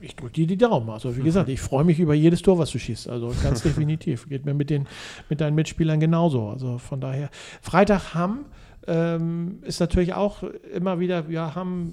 ich 0.00 0.16
drücke 0.16 0.32
dir 0.32 0.46
die 0.46 0.56
Daumen. 0.56 0.88
Also 0.90 1.16
wie 1.16 1.22
gesagt, 1.22 1.48
ich 1.48 1.60
freue 1.60 1.84
mich 1.84 1.98
über 1.98 2.14
jedes 2.14 2.42
Tor, 2.42 2.58
was 2.58 2.70
du 2.70 2.78
schießt. 2.78 3.08
Also 3.08 3.32
ganz 3.42 3.62
definitiv. 3.64 4.28
Geht 4.28 4.44
mir 4.44 4.54
mit, 4.54 4.70
den, 4.70 4.86
mit 5.28 5.40
deinen 5.40 5.54
Mitspielern 5.54 6.00
genauso. 6.00 6.48
Also 6.48 6.78
von 6.78 7.00
daher. 7.00 7.30
Freitag 7.60 8.14
Hamm 8.14 8.46
ähm, 8.86 9.58
ist 9.62 9.80
natürlich 9.80 10.14
auch 10.14 10.42
immer 10.42 11.00
wieder, 11.00 11.28
ja, 11.28 11.54
Hamm, 11.54 11.92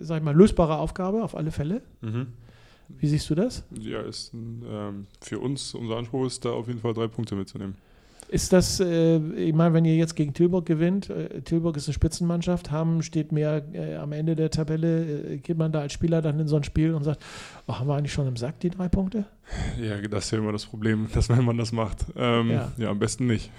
sag 0.00 0.18
ich 0.18 0.24
mal, 0.24 0.34
lösbare 0.34 0.78
Aufgabe 0.78 1.22
auf 1.22 1.36
alle 1.36 1.50
Fälle. 1.50 1.82
Mhm. 2.00 2.28
Wie 2.88 3.06
siehst 3.06 3.28
du 3.30 3.34
das? 3.34 3.64
Ja, 3.80 4.00
ist 4.02 4.32
ähm, 4.34 5.06
für 5.20 5.38
uns, 5.38 5.74
unser 5.74 5.96
Anspruch 5.96 6.26
ist 6.26 6.44
da 6.44 6.50
auf 6.50 6.68
jeden 6.68 6.80
Fall 6.80 6.94
drei 6.94 7.08
Punkte 7.08 7.34
mitzunehmen. 7.34 7.76
Ist 8.34 8.52
das, 8.52 8.80
äh, 8.80 9.18
ich 9.36 9.54
meine, 9.54 9.74
wenn 9.74 9.84
ihr 9.84 9.94
jetzt 9.94 10.16
gegen 10.16 10.34
Tilburg 10.34 10.66
gewinnt, 10.66 11.08
äh, 11.08 11.40
Tilburg 11.42 11.76
ist 11.76 11.86
eine 11.86 11.94
Spitzenmannschaft, 11.94 12.72
haben 12.72 13.00
steht 13.04 13.30
mehr 13.30 13.62
äh, 13.72 13.94
am 13.94 14.10
Ende 14.10 14.34
der 14.34 14.50
Tabelle, 14.50 15.34
äh, 15.34 15.36
geht 15.36 15.56
man 15.56 15.70
da 15.70 15.82
als 15.82 15.92
Spieler 15.92 16.20
dann 16.20 16.40
in 16.40 16.48
so 16.48 16.56
ein 16.56 16.64
Spiel 16.64 16.94
und 16.94 17.04
sagt, 17.04 17.24
oh, 17.68 17.74
haben 17.78 17.86
wir 17.86 17.94
eigentlich 17.94 18.12
schon 18.12 18.26
im 18.26 18.36
Sack 18.36 18.58
die 18.58 18.70
drei 18.70 18.88
Punkte? 18.88 19.24
Ja, 19.80 20.00
das 20.00 20.26
ist 20.26 20.30
ja 20.30 20.38
immer 20.38 20.52
das 20.52 20.66
Problem, 20.66 21.08
dass 21.14 21.28
wenn 21.28 21.44
man 21.44 21.58
das 21.58 21.72
macht. 21.72 22.04
Ähm, 22.16 22.50
ja. 22.50 22.72
ja. 22.76 22.90
am 22.90 22.98
besten 22.98 23.26
nicht. 23.26 23.50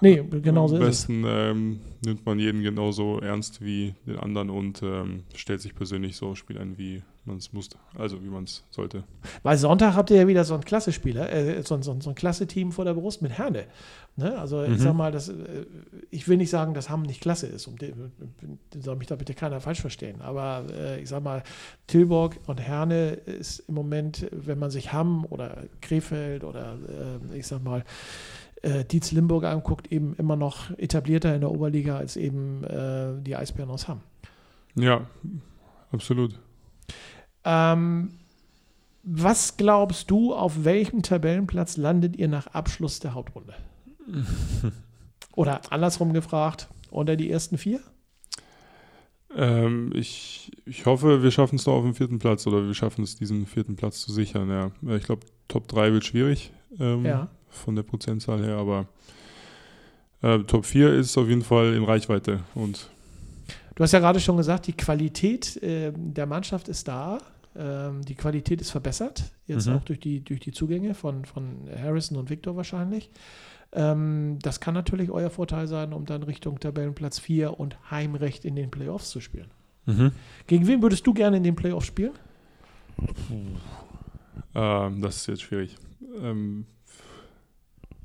Nee, 0.00 0.22
genau 0.42 0.68
so 0.68 0.76
ist 0.76 0.80
es. 0.80 1.08
Am 1.08 1.22
besten 1.22 1.24
ähm, 1.26 1.80
nimmt 2.04 2.26
man 2.26 2.38
jeden 2.38 2.62
genauso 2.62 3.20
ernst 3.20 3.64
wie 3.64 3.94
den 4.06 4.18
anderen 4.18 4.50
und 4.50 4.82
ähm, 4.82 5.22
stellt 5.34 5.60
sich 5.60 5.74
persönlich 5.74 6.16
so 6.16 6.34
Spiel 6.34 6.58
ein, 6.58 6.76
wie 6.76 7.02
man 7.26 7.38
es 7.38 7.52
musste, 7.52 7.78
also 7.96 8.22
wie 8.22 8.28
man 8.28 8.44
es 8.44 8.64
sollte. 8.70 9.04
Weil 9.42 9.56
Sonntag 9.56 9.94
habt 9.94 10.10
ihr 10.10 10.18
ja 10.18 10.28
wieder 10.28 10.44
so 10.44 10.54
ein 10.54 10.60
Klasse-Spieler, 10.62 11.32
äh, 11.32 11.62
so, 11.62 11.80
so, 11.80 11.96
so, 11.98 12.10
ein 12.10 12.14
Klasse-Team 12.14 12.72
vor 12.72 12.84
der 12.84 12.94
Brust 12.94 13.22
mit 13.22 13.32
Herne. 13.32 13.64
Ne? 14.16 14.38
Also 14.38 14.58
mhm. 14.58 14.74
ich 14.74 14.80
sag 14.80 14.94
mal, 14.94 15.10
das, 15.10 15.28
äh, 15.30 15.66
ich 16.10 16.28
will 16.28 16.36
nicht 16.36 16.50
sagen, 16.50 16.74
dass 16.74 16.90
Hamm 16.90 17.02
nicht 17.02 17.20
klasse 17.20 17.46
ist, 17.46 17.66
um 17.66 17.78
den, 17.78 18.12
soll 18.78 18.96
mich 18.96 19.06
da 19.06 19.16
bitte 19.16 19.34
keiner 19.34 19.60
falsch 19.60 19.80
verstehen. 19.80 20.20
Aber 20.20 20.64
äh, 20.70 21.00
ich 21.00 21.08
sag 21.08 21.22
mal, 21.22 21.42
Tilburg 21.86 22.38
und 22.46 22.60
Herne 22.60 23.12
ist 23.12 23.60
im 23.60 23.74
Moment, 23.74 24.26
wenn 24.30 24.58
man 24.58 24.70
sich 24.70 24.92
Hamm 24.92 25.24
oder 25.34 25.64
Krefeld 25.80 26.44
oder 26.44 26.78
äh, 27.32 27.36
ich 27.36 27.46
sag 27.46 27.62
mal, 27.62 27.84
äh, 28.62 28.84
Dietz 28.84 29.12
Limburg 29.12 29.44
anguckt, 29.44 29.92
eben 29.92 30.14
immer 30.14 30.36
noch 30.36 30.70
etablierter 30.78 31.34
in 31.34 31.42
der 31.42 31.50
Oberliga 31.50 31.96
als 31.96 32.16
eben 32.16 32.64
äh, 32.64 33.20
die 33.20 33.36
Eisbären 33.36 33.70
aus 33.70 33.88
Hamm. 33.88 34.00
Ja, 34.74 35.06
absolut. 35.92 36.38
Ähm, 37.44 38.14
was 39.02 39.58
glaubst 39.58 40.10
du, 40.10 40.34
auf 40.34 40.64
welchem 40.64 41.02
Tabellenplatz 41.02 41.76
landet 41.76 42.16
ihr 42.16 42.28
nach 42.28 42.46
Abschluss 42.48 43.00
der 43.00 43.12
Hauptrunde? 43.14 43.54
Oder 45.36 45.60
andersrum 45.70 46.12
gefragt, 46.12 46.68
unter 46.90 47.16
die 47.16 47.30
ersten 47.30 47.58
vier? 47.58 47.80
Ähm, 49.36 49.90
ich, 49.94 50.52
ich 50.64 50.86
hoffe, 50.86 51.22
wir 51.22 51.30
schaffen 51.30 51.56
es 51.56 51.66
noch 51.66 51.74
auf 51.74 51.84
dem 51.84 51.94
vierten 51.94 52.18
Platz 52.18 52.46
oder 52.46 52.66
wir 52.66 52.74
schaffen 52.74 53.02
es, 53.02 53.16
diesen 53.16 53.46
vierten 53.46 53.76
Platz 53.76 54.00
zu 54.00 54.12
sichern. 54.12 54.48
Ja. 54.48 54.70
Ich 54.96 55.04
glaube, 55.04 55.26
Top 55.48 55.68
3 55.68 55.92
wird 55.92 56.04
schwierig 56.04 56.52
ähm, 56.78 57.04
ja. 57.04 57.28
von 57.48 57.74
der 57.74 57.82
Prozentzahl 57.82 58.44
her, 58.44 58.56
aber 58.56 58.86
äh, 60.22 60.38
Top 60.40 60.64
4 60.64 60.94
ist 60.94 61.16
auf 61.18 61.28
jeden 61.28 61.42
Fall 61.42 61.74
in 61.74 61.84
Reichweite. 61.84 62.40
Und 62.54 62.88
du 63.74 63.82
hast 63.82 63.92
ja 63.92 63.98
gerade 63.98 64.20
schon 64.20 64.36
gesagt, 64.36 64.66
die 64.66 64.72
Qualität 64.72 65.60
äh, 65.62 65.92
der 65.94 66.26
Mannschaft 66.26 66.68
ist 66.68 66.86
da. 66.86 67.18
Ähm, 67.56 68.02
die 68.04 68.16
Qualität 68.16 68.60
ist 68.60 68.70
verbessert, 68.70 69.24
jetzt 69.46 69.68
mhm. 69.68 69.74
auch 69.74 69.84
durch 69.84 70.00
die, 70.00 70.24
durch 70.24 70.40
die 70.40 70.50
Zugänge 70.50 70.94
von, 70.94 71.24
von 71.24 71.68
Harrison 71.80 72.18
und 72.18 72.28
Victor 72.28 72.56
wahrscheinlich. 72.56 73.10
Ähm, 73.74 74.38
das 74.40 74.60
kann 74.60 74.74
natürlich 74.74 75.10
euer 75.10 75.30
Vorteil 75.30 75.66
sein, 75.66 75.92
um 75.92 76.06
dann 76.06 76.22
Richtung 76.22 76.60
Tabellenplatz 76.60 77.18
4 77.18 77.58
und 77.58 77.76
Heimrecht 77.90 78.44
in 78.44 78.54
den 78.54 78.70
Playoffs 78.70 79.10
zu 79.10 79.20
spielen. 79.20 79.50
Mhm. 79.86 80.12
Gegen 80.46 80.66
wen 80.66 80.82
würdest 80.82 81.06
du 81.06 81.12
gerne 81.12 81.36
in 81.36 81.42
den 81.42 81.56
Playoffs 81.56 81.86
spielen? 81.86 82.12
Ähm, 84.54 85.00
das 85.02 85.16
ist 85.16 85.26
jetzt 85.26 85.42
schwierig. 85.42 85.76
Ähm, 86.22 86.66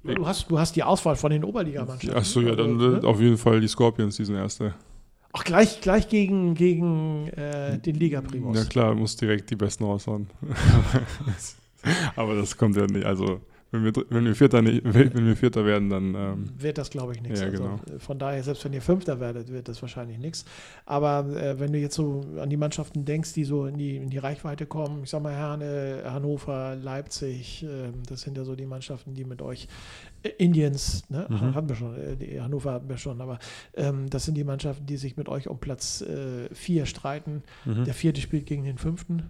du, 0.03 0.27
hast, 0.27 0.49
du 0.49 0.58
hast 0.58 0.75
die 0.75 0.84
Auswahl 0.84 1.15
von 1.15 1.32
den 1.32 1.43
Oberligamannschaften. 1.43 2.17
Achso, 2.17 2.41
ja, 2.41 2.55
dann 2.55 2.79
also, 2.79 2.89
ne? 2.97 3.03
auf 3.08 3.21
jeden 3.21 3.38
Fall 3.38 3.62
die 3.62 3.67
Scorpions, 3.67 4.17
diesen 4.17 4.36
erste. 4.36 4.73
Ach, 5.32 5.43
gleich, 5.43 5.79
gleich 5.82 6.10
gegen, 6.10 6.55
gegen 6.55 7.27
äh, 7.27 7.77
den 7.77 7.95
Liga-Primus. 7.95 8.58
Ja 8.58 8.65
klar, 8.65 8.95
muss 8.95 9.15
direkt 9.15 9.51
die 9.51 9.55
Besten 9.55 9.84
raushauen. 9.84 10.27
Aber 12.15 12.36
das 12.36 12.58
kommt 12.58 12.75
ja 12.75 12.88
nicht, 12.88 13.05
also 13.05 13.39
wenn 13.71 13.84
wir, 13.84 13.93
wenn 14.10 14.25
wir, 14.25 14.36
Vierter, 14.36 14.62
nicht, 14.62 14.84
wenn 14.84 15.25
wir 15.25 15.36
Vierter 15.36 15.63
werden, 15.63 15.89
dann. 15.89 16.15
Ähm, 16.15 16.49
wird 16.58 16.77
das, 16.77 16.89
glaube 16.89 17.13
ich, 17.13 17.21
nichts. 17.21 17.39
Ja, 17.39 17.47
also, 17.47 17.63
genau. 17.63 17.79
von 17.99 18.17
daher, 18.17 18.41
selbst 18.41 18.65
wenn 18.65 18.73
ihr 18.73 18.82
Fünfter 18.82 19.19
werdet, 19.19 19.51
wird 19.51 19.67
das 19.67 19.82
wahrscheinlich 19.82 20.17
nichts. 20.17 20.45
Aber 20.86 21.25
äh, 21.36 21.60
wenn 21.60 21.71
du 21.71 21.79
jetzt 21.79 21.95
so 21.95 22.25
an 22.39 22.49
die 22.49 22.58
Mannschaften 22.58 23.05
denkst, 23.05 23.34
die 23.34 23.43
so 23.43 23.67
in 23.67 23.77
die, 23.77 23.97
in 23.97 24.10
die 24.10 24.17
Reichweite 24.17 24.65
kommen, 24.65 25.03
ich 25.03 25.10
sag 25.12 25.21
mal 25.21 25.34
Herne, 25.34 26.03
Hannover, 26.05 26.75
Leipzig, 26.75 27.63
äh, 27.63 27.91
das 28.08 28.21
sind 28.21 28.38
ja 28.38 28.43
so 28.43 28.55
die 28.55 28.65
Mannschaften, 28.65 29.13
die 29.13 29.23
mit 29.23 29.41
euch 29.41 29.67
äh, 30.23 30.29
Indians, 30.38 31.03
ne? 31.10 31.27
Mhm. 31.29 31.53
hatten 31.53 31.69
wir 31.69 31.75
schon, 31.75 31.95
äh, 31.95 32.39
Hannover 32.39 32.73
hatten 32.73 32.89
wir 32.89 32.97
schon, 32.97 33.21
aber 33.21 33.38
ähm, 33.75 34.10
das 34.10 34.25
sind 34.25 34.36
die 34.36 34.43
Mannschaften, 34.43 34.86
die 34.88 34.97
sich 34.97 35.15
mit 35.15 35.29
euch 35.29 35.47
um 35.47 35.60
Platz 35.60 36.03
4 36.51 36.84
äh, 36.84 36.86
streiten. 36.86 37.43
Mhm. 37.65 37.86
Der 37.86 37.93
vierte 37.93 38.19
spielt 38.21 38.45
gegen 38.45 38.63
den 38.63 38.77
fünften. 38.77 39.29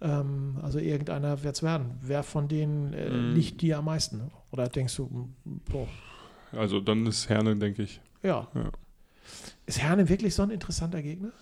Ähm, 0.00 0.58
also 0.62 0.78
irgendeiner 0.78 1.42
wird 1.42 1.56
es 1.56 1.62
werden. 1.62 1.98
Wer 2.02 2.22
von 2.22 2.48
denen 2.48 2.92
äh, 2.92 3.10
mm. 3.10 3.34
liegt 3.34 3.62
dir 3.62 3.78
am 3.78 3.86
meisten? 3.86 4.30
Oder 4.50 4.68
denkst 4.68 4.96
du, 4.96 5.28
boah. 5.44 5.88
Also 6.52 6.80
dann 6.80 7.06
ist 7.06 7.28
Herne, 7.28 7.56
denke 7.56 7.82
ich. 7.82 8.00
Ja. 8.22 8.48
ja. 8.54 8.70
Ist 9.64 9.82
Herne 9.82 10.08
wirklich 10.08 10.34
so 10.34 10.42
ein 10.42 10.50
interessanter 10.50 11.02
Gegner? 11.02 11.32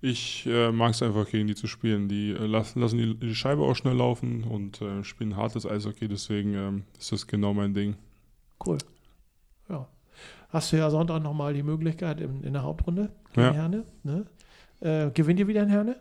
Ich 0.00 0.46
äh, 0.46 0.72
mag 0.72 0.90
es 0.90 1.02
einfach, 1.02 1.28
gegen 1.28 1.46
die 1.46 1.54
zu 1.54 1.68
spielen. 1.68 2.08
Die 2.08 2.30
äh, 2.30 2.46
lassen, 2.46 2.80
lassen 2.80 2.98
die, 2.98 3.14
die, 3.14 3.34
Scheibe 3.36 3.62
auch 3.62 3.76
schnell 3.76 3.94
laufen 3.94 4.42
und 4.42 4.82
äh, 4.82 5.04
spielen 5.04 5.36
hartes 5.36 5.64
Eishockey, 5.64 6.08
deswegen 6.08 6.54
ähm, 6.54 6.82
ist 6.98 7.12
das 7.12 7.28
genau 7.28 7.54
mein 7.54 7.72
Ding. 7.72 7.94
Cool. 8.66 8.78
Ja. 9.68 9.86
Hast 10.48 10.72
du 10.72 10.76
ja 10.76 10.90
Sonntag 10.90 11.22
nochmal 11.22 11.54
die 11.54 11.62
Möglichkeit 11.62 12.20
in, 12.20 12.42
in 12.42 12.52
der 12.52 12.64
Hauptrunde 12.64 13.12
gegen 13.32 13.46
ja. 13.46 13.52
Herne. 13.52 13.84
Ne? 14.02 14.26
Äh, 14.80 15.10
gewinnt 15.12 15.38
ihr 15.38 15.46
wieder 15.46 15.62
in 15.62 15.68
Herne? 15.68 15.96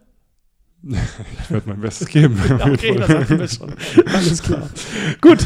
Ich 0.84 1.52
werde 1.52 1.70
mein 1.70 1.80
Bestes 1.80 2.08
geben. 2.08 2.40
okay, 2.60 2.96
das 2.96 3.10
hatten 3.10 3.40
wir 3.40 3.48
schon. 3.48 3.74
Alles 4.08 4.42
klar. 4.42 4.68
Gut, 5.22 5.46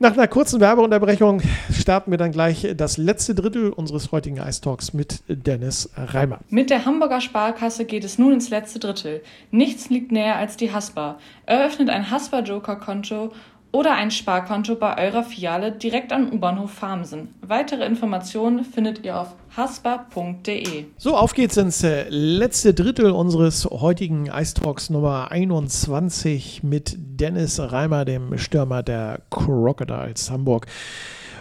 nach 0.00 0.14
einer 0.14 0.26
kurzen 0.26 0.60
Werbeunterbrechung 0.60 1.40
starten 1.72 2.10
wir 2.10 2.18
dann 2.18 2.32
gleich 2.32 2.66
das 2.76 2.96
letzte 2.96 3.36
Drittel 3.36 3.70
unseres 3.70 4.10
heutigen 4.10 4.38
Ice 4.38 4.60
Talks 4.60 4.92
mit 4.92 5.22
Dennis 5.28 5.88
Reimer. 5.96 6.40
Mit 6.50 6.70
der 6.70 6.84
Hamburger 6.84 7.20
Sparkasse 7.20 7.84
geht 7.84 8.02
es 8.02 8.18
nun 8.18 8.32
ins 8.32 8.50
letzte 8.50 8.80
Drittel. 8.80 9.22
Nichts 9.52 9.88
liegt 9.88 10.10
näher 10.10 10.36
als 10.36 10.56
die 10.56 10.72
Haspa. 10.72 11.18
Eröffnet 11.46 11.88
ein 11.88 12.10
Haspa-Joker-Konto 12.10 13.32
oder 13.72 13.94
ein 13.94 14.10
Sparkonto 14.10 14.76
bei 14.76 14.98
eurer 14.98 15.22
Filiale 15.22 15.72
direkt 15.72 16.12
am 16.12 16.30
U-Bahnhof 16.30 16.70
Farmsen. 16.70 17.34
Weitere 17.40 17.84
Informationen 17.86 18.64
findet 18.64 19.04
ihr 19.04 19.18
auf 19.18 19.34
haspa.de. 19.56 20.84
So, 20.98 21.16
auf 21.16 21.32
geht's 21.32 21.56
ins 21.56 21.82
äh, 21.82 22.06
letzte 22.08 22.74
Drittel 22.74 23.10
unseres 23.10 23.64
heutigen 23.64 24.26
Ice 24.26 24.54
Talks 24.54 24.90
Nummer 24.90 25.30
21 25.30 26.62
mit 26.62 26.96
Dennis 26.98 27.58
Reimer, 27.58 28.04
dem 28.04 28.36
Stürmer 28.38 28.82
der 28.82 29.20
Crocodiles 29.30 30.30
Hamburg. 30.30 30.66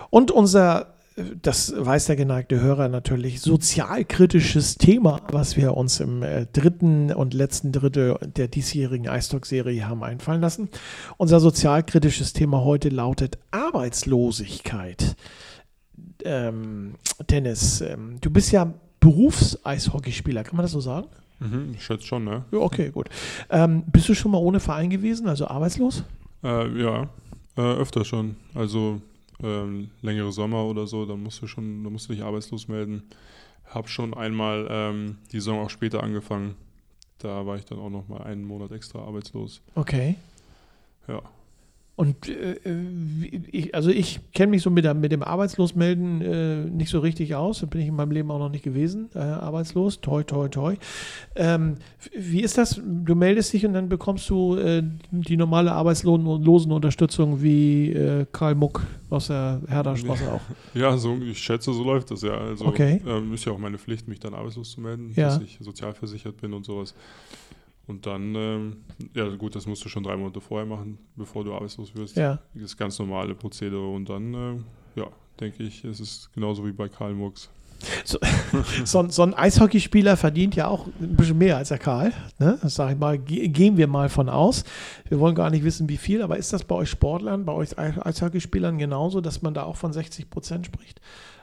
Und 0.10 0.32
unser 0.32 0.88
das 1.15 1.74
weiß 1.76 2.06
der 2.06 2.15
geneigte 2.15 2.62
Hörer 2.62 2.88
natürlich, 2.88 3.41
sozialkritisches 3.41 4.78
Thema, 4.78 5.21
was 5.30 5.58
wir 5.58 5.76
uns 5.76 6.00
im 6.00 6.24
äh, 6.24 6.45
dritten 6.54 7.12
und 7.12 7.34
letzten 7.34 7.74
Drittel 7.74 8.17
der 8.36 8.47
diesjährigen 8.47 9.12
iStock-Serie 9.12 9.88
haben 9.88 10.04
einfallen 10.04 10.41
lassen. 10.41 10.69
Unser 11.17 11.39
sozialkritisches 11.41 12.32
Thema 12.32 12.63
heute 12.63 12.89
lautet 12.89 13.38
Arbeitslosigkeit. 13.52 15.15
Ähm, 16.24 16.95
Dennis, 17.30 17.82
ähm, 17.82 18.17
du 18.21 18.30
bist 18.30 18.52
ja 18.52 18.74
Berufs-Eishockeyspieler, 19.02 20.43
kann 20.43 20.56
man 20.56 20.63
das 20.63 20.71
so 20.71 20.80
sagen? 20.80 21.08
Mhm, 21.39 21.74
ich 21.76 21.84
schätze 21.84 22.06
schon, 22.06 22.24
ne? 22.24 22.45
Ja, 22.52 22.60
okay, 22.60 22.89
gut. 22.89 23.10
Ähm, 23.50 23.84
bist 23.91 24.08
du 24.08 24.13
schon 24.13 24.32
mal 24.32 24.38
ohne 24.38 24.60
Verein 24.60 24.89
gewesen, 24.89 25.28
also 25.28 25.47
arbeitslos? 25.47 26.04
Äh, 26.43 26.82
ja, 26.82 27.10
äh, 27.58 27.62
öfter 27.62 28.06
schon. 28.06 28.38
Also 28.54 29.02
ähm, 29.44 29.92
längere 30.02 30.32
Sommer 30.32 30.66
oder 30.66 30.88
so, 30.88 31.06
dann 31.06 31.22
musst 31.24 31.42
du 31.42 31.48
schon, 31.48 31.84
dann 31.84 31.94
musst 31.94 32.10
du 32.10 32.14
dich 32.14 32.24
arbeitslos 32.24 32.68
melden. 32.68 33.04
Hab 33.66 33.90
schon 33.90 34.14
einmal 34.14 34.68
ähm, 34.70 35.18
die 35.32 35.40
Saison 35.40 35.60
auch 35.60 35.70
später 35.70 36.04
angefangen. 36.04 36.56
Da 37.20 37.46
war 37.46 37.56
ich 37.56 37.66
dann 37.66 37.80
auch 37.80 37.90
noch 37.90 38.08
mal 38.08 38.24
einen 38.24 38.44
Monat 38.44 38.72
extra 38.72 39.00
arbeitslos. 39.00 39.62
Okay. 39.76 40.16
Ja. 41.08 41.22
Und 42.02 42.28
äh, 42.30 42.56
wie- 42.66 43.44
ich, 43.52 43.76
also 43.76 43.92
ich 43.92 44.20
kenne 44.34 44.50
mich 44.50 44.64
so 44.64 44.72
mit, 44.72 44.86
der, 44.86 44.96
mit 44.96 45.12
dem 45.12 45.22
Arbeitslosmelden 45.22 46.22
äh, 46.22 46.56
nicht 46.66 46.90
so 46.90 46.98
richtig 47.00 47.36
aus. 47.36 47.60
Da 47.60 47.68
bin 47.68 47.80
ich 47.82 47.88
in 47.90 47.96
meinem 47.96 48.10
Leben 48.10 48.32
auch 48.32 48.40
noch 48.40 48.50
nicht 48.50 48.64
gewesen, 48.64 49.10
äh, 49.14 49.20
arbeitslos. 49.20 50.02
Toi, 50.02 50.24
toi, 50.24 50.48
toi. 50.48 50.76
Ähm, 51.36 51.76
wie 52.18 52.42
ist 52.42 52.58
das? 52.58 52.82
Du 52.84 53.14
meldest 53.14 53.54
dich 53.54 53.68
und 53.68 53.74
dann 53.74 53.88
bekommst 53.88 54.28
du 54.32 54.56
äh, 54.56 54.82
die 55.12 55.38
normale 55.38 55.74
Arbeitslosenunterstützung 55.74 57.44
wie 57.44 57.92
äh, 57.92 58.26
Karl 58.32 58.56
Muck 58.56 58.82
aus 59.12 59.28
der 59.28 59.62
Herderstraße 59.68 60.32
auch. 60.32 60.42
Ja, 60.74 60.98
so, 60.98 61.16
ich 61.18 61.38
schätze, 61.38 61.72
so 61.72 61.84
läuft 61.84 62.10
das 62.10 62.24
ja. 62.24 62.36
Also 62.36 62.66
Okay. 62.66 63.00
ähm, 63.06 63.32
ist 63.34 63.46
ja 63.46 63.52
auch 63.52 63.60
meine 63.60 63.78
Pflicht, 63.78 64.08
mich 64.08 64.20
dann 64.20 64.34
arbeitslos 64.34 64.72
zu 64.72 64.82
melden, 64.82 65.12
Ja. 65.16 65.26
dass 65.28 65.42
ich 65.44 65.60
sozialversichert 65.62 66.42
bin 66.42 66.54
und 66.54 66.66
sowas. 66.66 66.96
Und 67.92 68.06
dann, 68.06 68.34
ähm, 68.36 68.78
ja 69.14 69.28
gut, 69.36 69.54
das 69.56 69.68
musst 69.68 69.84
du 69.84 69.90
schon 69.90 70.04
drei 70.04 70.16
Monate 70.16 70.40
vorher 70.40 70.66
machen, 70.66 70.98
bevor 71.18 71.44
du 71.44 71.54
arbeitslos 71.54 71.94
wirst. 71.94 72.16
Ja. 72.16 72.40
Das 72.54 72.78
ganz 72.78 72.98
normale 72.98 73.36
Prozedere. 73.36 73.86
Und 73.86 74.08
dann, 74.10 74.34
ähm, 74.34 74.64
ja, 74.96 75.08
denke 75.42 75.64
ich, 75.64 75.84
es 75.84 76.00
ist 76.00 76.32
genauso 76.34 76.66
wie 76.66 76.72
bei 76.72 76.88
Karl 76.88 77.14
Murks. 77.14 77.50
So, 78.06 78.20
so 79.10 79.24
ein 79.24 79.34
Eishockeyspieler 79.34 80.16
verdient 80.16 80.56
ja 80.56 80.68
auch 80.68 80.88
ein 81.02 81.18
bisschen 81.18 81.38
mehr 81.38 81.58
als 81.58 81.68
der 81.70 81.80
Karl. 81.80 82.14
Ne? 82.40 82.58
Das 82.62 82.76
sage 82.76 82.94
ich 82.94 83.00
mal, 83.00 83.18
ge 83.20 83.50
gehen 83.50 83.76
wir 83.76 83.88
mal 83.88 84.08
von 84.08 84.30
aus. 84.30 84.64
Wir 85.10 85.20
wollen 85.20 85.36
gar 85.36 85.50
nicht 85.50 85.64
wissen, 85.66 85.90
wie 85.90 85.98
viel, 85.98 86.22
aber 86.22 86.38
ist 86.38 86.54
das 86.54 86.64
bei 86.64 86.76
euch 86.76 86.90
Sportlern, 86.90 87.44
bei 87.44 87.52
euch 87.54 87.78
Eis- 87.78 88.00
Eishockeyspielern 88.00 88.78
genauso, 88.78 89.20
dass 89.20 89.42
man 89.42 89.54
da 89.54 89.64
auch 89.64 89.76
von 89.76 89.92
60 89.92 90.30
Prozent 90.30 90.66
spricht? 90.68 91.02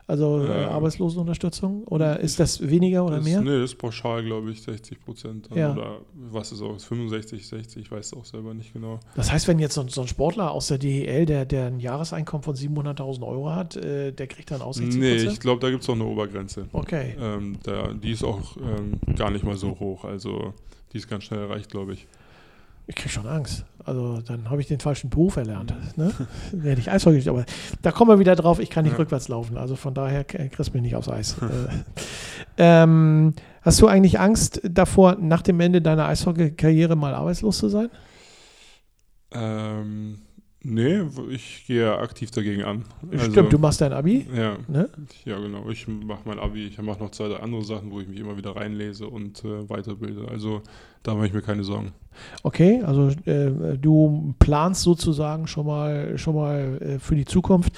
Also 0.08 0.42
äh, 0.42 0.64
Arbeitslosenunterstützung? 0.64 1.84
Oder 1.84 2.18
ist 2.20 2.40
das 2.40 2.66
weniger 2.66 3.04
oder 3.04 3.16
das, 3.16 3.24
mehr? 3.26 3.40
Nee, 3.42 3.60
das 3.60 3.72
ist 3.72 3.78
pauschal, 3.78 4.24
glaube 4.24 4.50
ich, 4.50 4.62
60 4.62 5.00
Prozent. 5.04 5.48
Ja. 5.54 5.72
Oder 5.72 5.98
was 6.30 6.50
ist 6.50 6.62
auch, 6.62 6.78
65, 6.80 7.46
60, 7.46 7.82
ich 7.82 7.90
weiß 7.90 8.06
es 8.06 8.12
auch 8.14 8.24
selber 8.24 8.54
nicht 8.54 8.72
genau. 8.72 9.00
Das 9.14 9.30
heißt, 9.30 9.46
wenn 9.48 9.58
jetzt 9.58 9.74
so, 9.74 9.82
ein- 9.82 9.88
so 9.88 10.00
ein 10.00 10.08
Sportler 10.08 10.50
aus 10.50 10.68
der 10.68 10.78
DEL, 10.78 11.26
der, 11.26 11.44
der 11.44 11.66
ein 11.66 11.78
Jahreseinkommen 11.78 12.42
von 12.42 12.54
700.000 12.56 13.22
Euro 13.26 13.50
hat, 13.54 13.76
äh, 13.76 14.10
der 14.12 14.26
kriegt 14.26 14.50
dann 14.50 14.62
auch 14.62 14.72
60 14.74 14.98
Nee, 14.98 15.14
ich 15.16 15.40
glaube, 15.40 15.60
da 15.60 15.70
gibt 15.70 15.82
es 15.82 15.88
auch 15.90 15.94
eine 15.94 16.04
Obergrenze. 16.06 16.68
Okay. 16.72 17.14
Ähm, 17.20 17.58
da, 17.62 17.92
die 17.92 18.12
ist 18.12 18.24
auch 18.24 18.56
ähm, 18.56 18.98
gar 19.14 19.30
nicht 19.30 19.44
mal 19.44 19.56
so 19.56 19.78
hoch. 19.78 20.04
Also 20.04 20.54
die 20.94 20.98
ist 20.98 21.08
ganz 21.08 21.24
schnell 21.24 21.40
erreicht, 21.40 21.70
glaube 21.70 21.92
ich. 21.92 22.06
Ich 22.88 22.96
kriege 22.96 23.10
schon 23.10 23.26
Angst. 23.26 23.64
Also 23.84 24.20
dann 24.20 24.50
habe 24.50 24.60
ich 24.60 24.66
den 24.66 24.80
falschen 24.80 25.08
Beruf 25.08 25.36
erlernt. 25.36 25.72
Ne? 25.96 26.10
Dann 26.52 26.60
hätte 26.62 26.80
ich 26.80 26.90
Eishockey 26.90 27.16
gespielt. 27.16 27.36
Aber 27.36 27.46
da 27.80 27.90
kommen 27.92 28.10
wir 28.10 28.18
wieder 28.18 28.34
drauf, 28.36 28.58
ich 28.60 28.68
kann 28.70 28.84
nicht 28.84 28.92
Ja. 28.92 28.98
rückwärts 28.98 29.28
laufen. 29.28 29.56
Also 29.56 29.76
von 29.76 29.94
daher 29.94 30.24
kriegst 30.24 30.58
du 30.68 30.72
mich 30.72 30.82
nicht 30.82 30.94
aufs 30.96 31.08
Eis. 31.08 31.36
äh, 32.58 32.82
ähm, 32.82 33.34
hast 33.62 33.80
du 33.80 33.86
eigentlich 33.88 34.18
Angst 34.20 34.60
davor, 34.64 35.16
nach 35.20 35.40
dem 35.42 35.60
Ende 35.60 35.80
deiner 35.80 36.06
Eishockey-Karriere 36.06 36.96
mal 36.96 37.14
arbeitslos 37.14 37.58
zu 37.58 37.68
sein? 37.68 37.88
Ähm, 39.32 40.18
nee, 40.62 41.00
ich 41.30 41.64
gehe 41.66 41.96
aktiv 41.98 42.30
dagegen 42.30 42.62
an. 42.64 42.84
Also, 43.10 43.30
Stimmt, 43.30 43.52
du 43.52 43.58
machst 43.58 43.80
dein 43.80 43.92
Abi. 43.92 44.26
Ja, 44.34 44.56
Ne? 44.68 44.88
ja, 45.24 45.38
genau. 45.38 45.68
Ich 45.70 45.86
mache 45.88 46.20
mein 46.24 46.38
Abi, 46.38 46.66
ich 46.66 46.80
mache 46.82 46.98
noch 46.98 47.10
zwei, 47.10 47.34
andere 47.36 47.64
Sachen, 47.64 47.90
wo 47.90 48.00
ich 48.00 48.08
mich 48.08 48.18
immer 48.18 48.36
wieder 48.36 48.56
reinlese 48.56 49.06
und 49.06 49.44
äh, 49.44 49.68
weiterbilde. 49.68 50.28
Also 50.28 50.62
da 51.02 51.14
mache 51.14 51.26
ich 51.28 51.32
mir 51.32 51.42
keine 51.42 51.64
Sorgen. 51.64 51.92
Okay, 52.42 52.82
also 52.82 53.08
äh, 53.26 53.78
du 53.78 54.34
planst 54.38 54.82
sozusagen 54.82 55.46
schon 55.46 55.66
mal, 55.66 56.18
schon 56.18 56.34
mal 56.34 56.78
äh, 56.82 56.98
für 56.98 57.14
die 57.14 57.24
Zukunft. 57.24 57.72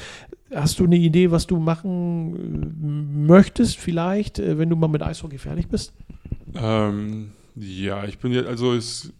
Hast 0.53 0.81
du 0.81 0.85
eine 0.85 0.97
Idee, 0.97 1.31
was 1.31 1.47
du 1.47 1.59
machen 1.59 2.35
äh, 2.35 3.27
möchtest, 3.27 3.77
vielleicht, 3.77 4.39
äh, 4.39 4.59
wenn 4.59 4.71
du 4.71 4.77
mal 4.77 4.89
mit 4.89 5.03
Eishockey 5.03 5.39
fertig 5.39 5.69
bist? 5.69 5.93
Ähm, 6.55 7.33
ja, 7.55 8.05
ich 8.05 8.19
bin 8.19 8.33
jetzt, 8.33 8.49
also 8.49 8.73
es, 8.75 9.13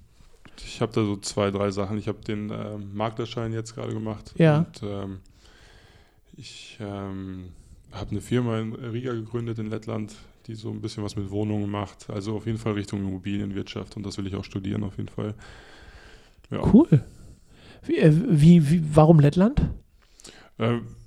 ich 0.65 0.81
habe 0.81 0.93
da 0.93 1.05
so 1.05 1.17
zwei, 1.17 1.51
drei 1.51 1.71
Sachen. 1.71 1.99
Ich 1.99 2.09
habe 2.09 2.21
den 2.21 2.51
ähm, 2.51 2.95
Maklerschein 2.95 3.53
jetzt 3.53 3.75
gerade 3.75 3.93
gemacht. 3.93 4.35
Ja. 4.37 4.59
Und 4.59 4.81
ähm, 4.83 5.19
ich 6.37 6.79
ähm, 6.81 7.51
habe 7.93 8.11
eine 8.13 8.21
Firma 8.21 8.59
in 8.59 8.75
Riga 8.75 9.13
gegründet 9.13 9.59
in 9.59 9.67
Lettland, 9.69 10.15
die 10.47 10.55
so 10.55 10.71
ein 10.71 10.81
bisschen 10.81 11.05
was 11.05 11.17
mit 11.17 11.31
Wohnungen 11.31 11.71
macht. 11.71 12.09
Also 12.11 12.37
auf 12.37 12.47
jeden 12.47 12.59
Fall 12.59 12.73
Richtung 12.73 13.01
Immobilienwirtschaft 13.01 13.97
und 13.97 14.07
das 14.07 14.17
will 14.19 14.27
ich 14.27 14.37
auch 14.37 14.45
studieren 14.45 14.83
auf 14.85 14.97
jeden 14.97 15.09
Fall. 15.09 15.35
Ja. 16.51 16.63
Cool. 16.73 17.05
Wie, 17.83 17.99
äh, 17.99 18.13
wie, 18.29 18.71
wie, 18.71 18.83
warum 18.95 19.21
Lettland? 19.21 19.61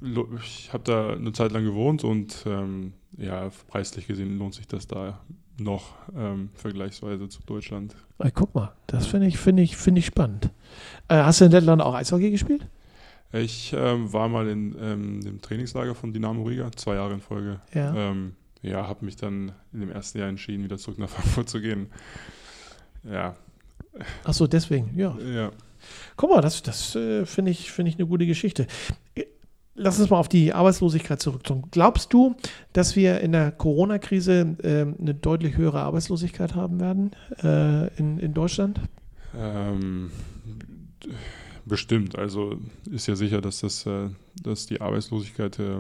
Lo- 0.02 0.30
ich 0.44 0.74
habe 0.74 0.84
da 0.84 1.14
eine 1.14 1.32
Zeit 1.32 1.52
lang 1.52 1.64
gewohnt 1.64 2.04
und 2.04 2.44
ähm, 2.48 2.94
ja, 3.18 3.52
preislich 3.68 4.08
gesehen 4.08 4.40
lohnt 4.40 4.56
sich 4.56 4.68
das 4.68 4.88
da 4.88 5.20
noch 5.58 5.96
ähm, 6.16 6.50
vergleichsweise 6.54 7.30
zu 7.30 7.42
Deutschland. 7.44 7.96
Ey, 8.20 8.32
guck 8.32 8.54
mal, 8.56 8.74
das 8.88 9.08
finde 9.08 9.28
ich, 9.28 9.38
finde 9.38 9.64
ich, 9.64 9.78
finde 9.78 10.00
ich 10.00 10.06
spannend. 10.06 10.50
Äh, 11.08 11.16
hast 11.16 11.42
du 11.42 11.46
in 11.46 11.52
Lettland 11.52 11.82
auch 11.82 11.94
Eishockey 11.94 12.32
gespielt? 12.32 12.68
Ich 13.32 13.74
ähm, 13.76 14.14
war 14.14 14.30
mal 14.30 14.48
in 14.48 14.76
ähm, 14.80 15.22
dem 15.22 15.42
Trainingslager 15.42 15.96
von 15.96 16.14
Dynamo 16.14 16.44
Riga, 16.44 16.72
zwei 16.72 16.96
Jahre 16.96 17.14
in 17.14 17.22
Folge. 17.22 17.60
Ja. 17.74 17.94
Ähm, 17.96 18.36
ja, 18.62 18.88
habe 18.88 19.06
mich 19.06 19.16
dann 19.16 19.52
in 19.74 19.82
dem 19.82 19.92
ersten 19.92 20.20
Jahr 20.20 20.30
entschieden, 20.30 20.64
wieder 20.64 20.78
zurück 20.78 21.00
nach 21.00 21.10
Frankfurt 21.10 21.50
zu 21.50 21.60
gehen. 21.62 21.88
Ja, 23.04 23.36
Ach 24.24 24.34
so, 24.34 24.48
deswegen, 24.48 24.98
ja. 24.98 25.16
ja. 25.20 25.52
Guck 26.16 26.30
mal, 26.30 26.42
das, 26.42 26.62
das 26.64 26.96
äh, 26.96 27.26
finde 27.26 27.52
ich, 27.52 27.72
finde 27.72 27.90
ich 27.90 27.98
eine 27.98 28.08
gute 28.08 28.26
Geschichte. 28.26 28.68
Äh, 29.76 29.82
Lass 29.82 30.00
uns 30.00 30.10
mal 30.10 30.18
auf 30.18 30.30
die 30.30 30.54
Arbeitslosigkeit 30.54 31.22
zurückkommen. 31.22 31.64
Glaubst 31.72 32.14
du, 32.14 32.36
dass 32.74 32.96
wir 32.96 33.22
in 33.22 33.32
der 33.32 33.52
Corona-Krise 33.52 34.58
ähm, 34.64 34.96
eine 35.00 35.14
deutlich 35.14 35.58
höhere 35.58 35.82
Arbeitslosigkeit 35.82 36.56
haben 36.56 36.80
werden 36.80 37.12
äh, 37.44 37.94
in, 37.98 38.20
in 38.20 38.34
Deutschland? 38.34 38.80
Ähm, 39.36 40.12
bestimmt. 41.66 42.18
Also 42.18 42.58
ist 42.90 43.08
ja 43.08 43.16
sicher, 43.16 43.42
dass 43.42 43.62
das, 43.62 43.86
äh, 43.86 44.10
dass 44.42 44.66
die 44.66 44.82
Arbeitslosigkeit, 44.82 45.60
äh, 45.60 45.78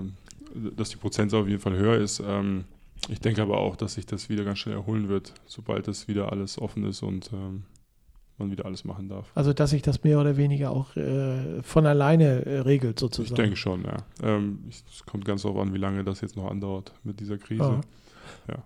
dass 0.75 0.89
die 0.89 0.97
Prozentzahl 0.97 1.41
auf 1.41 1.47
jeden 1.47 1.61
Fall 1.61 1.77
höher 1.77 1.97
ist. 1.97 2.21
Ähm, 2.25 2.65
ich 3.09 3.19
denke 3.19 3.41
aber 3.41 3.57
auch, 3.57 3.75
dass 3.75 3.95
sich 3.95 4.05
das 4.05 4.29
wieder 4.29 4.45
ganz 4.45 4.59
schnell 4.59 4.75
erholen 4.75 5.09
wird, 5.09 5.33
sobald 5.45 5.87
das 5.87 6.07
wieder 6.07 6.31
alles 6.31 6.57
offen 6.57 6.85
ist 6.85 7.03
und 7.03 7.31
ähm, 7.33 7.63
man 8.37 8.51
wieder 8.51 8.65
alles 8.65 8.83
machen 8.83 9.09
darf. 9.09 9.31
Also, 9.35 9.53
dass 9.53 9.69
sich 9.71 9.81
das 9.81 10.03
mehr 10.03 10.19
oder 10.19 10.37
weniger 10.37 10.71
auch 10.71 10.95
äh, 10.95 11.61
von 11.61 11.85
alleine 11.85 12.45
äh, 12.45 12.59
regelt, 12.59 12.99
sozusagen. 12.99 13.33
Ich 13.33 13.33
denke 13.33 13.55
schon, 13.55 13.83
ja. 13.83 13.97
Ähm, 14.23 14.59
es 14.69 15.05
kommt 15.05 15.25
ganz 15.25 15.43
darauf 15.43 15.59
an, 15.59 15.73
wie 15.73 15.77
lange 15.77 16.03
das 16.03 16.21
jetzt 16.21 16.35
noch 16.35 16.49
andauert 16.49 16.93
mit 17.03 17.19
dieser 17.19 17.37
Krise. 17.37 17.63
Ja. 17.63 17.81
Ja. 18.55 18.63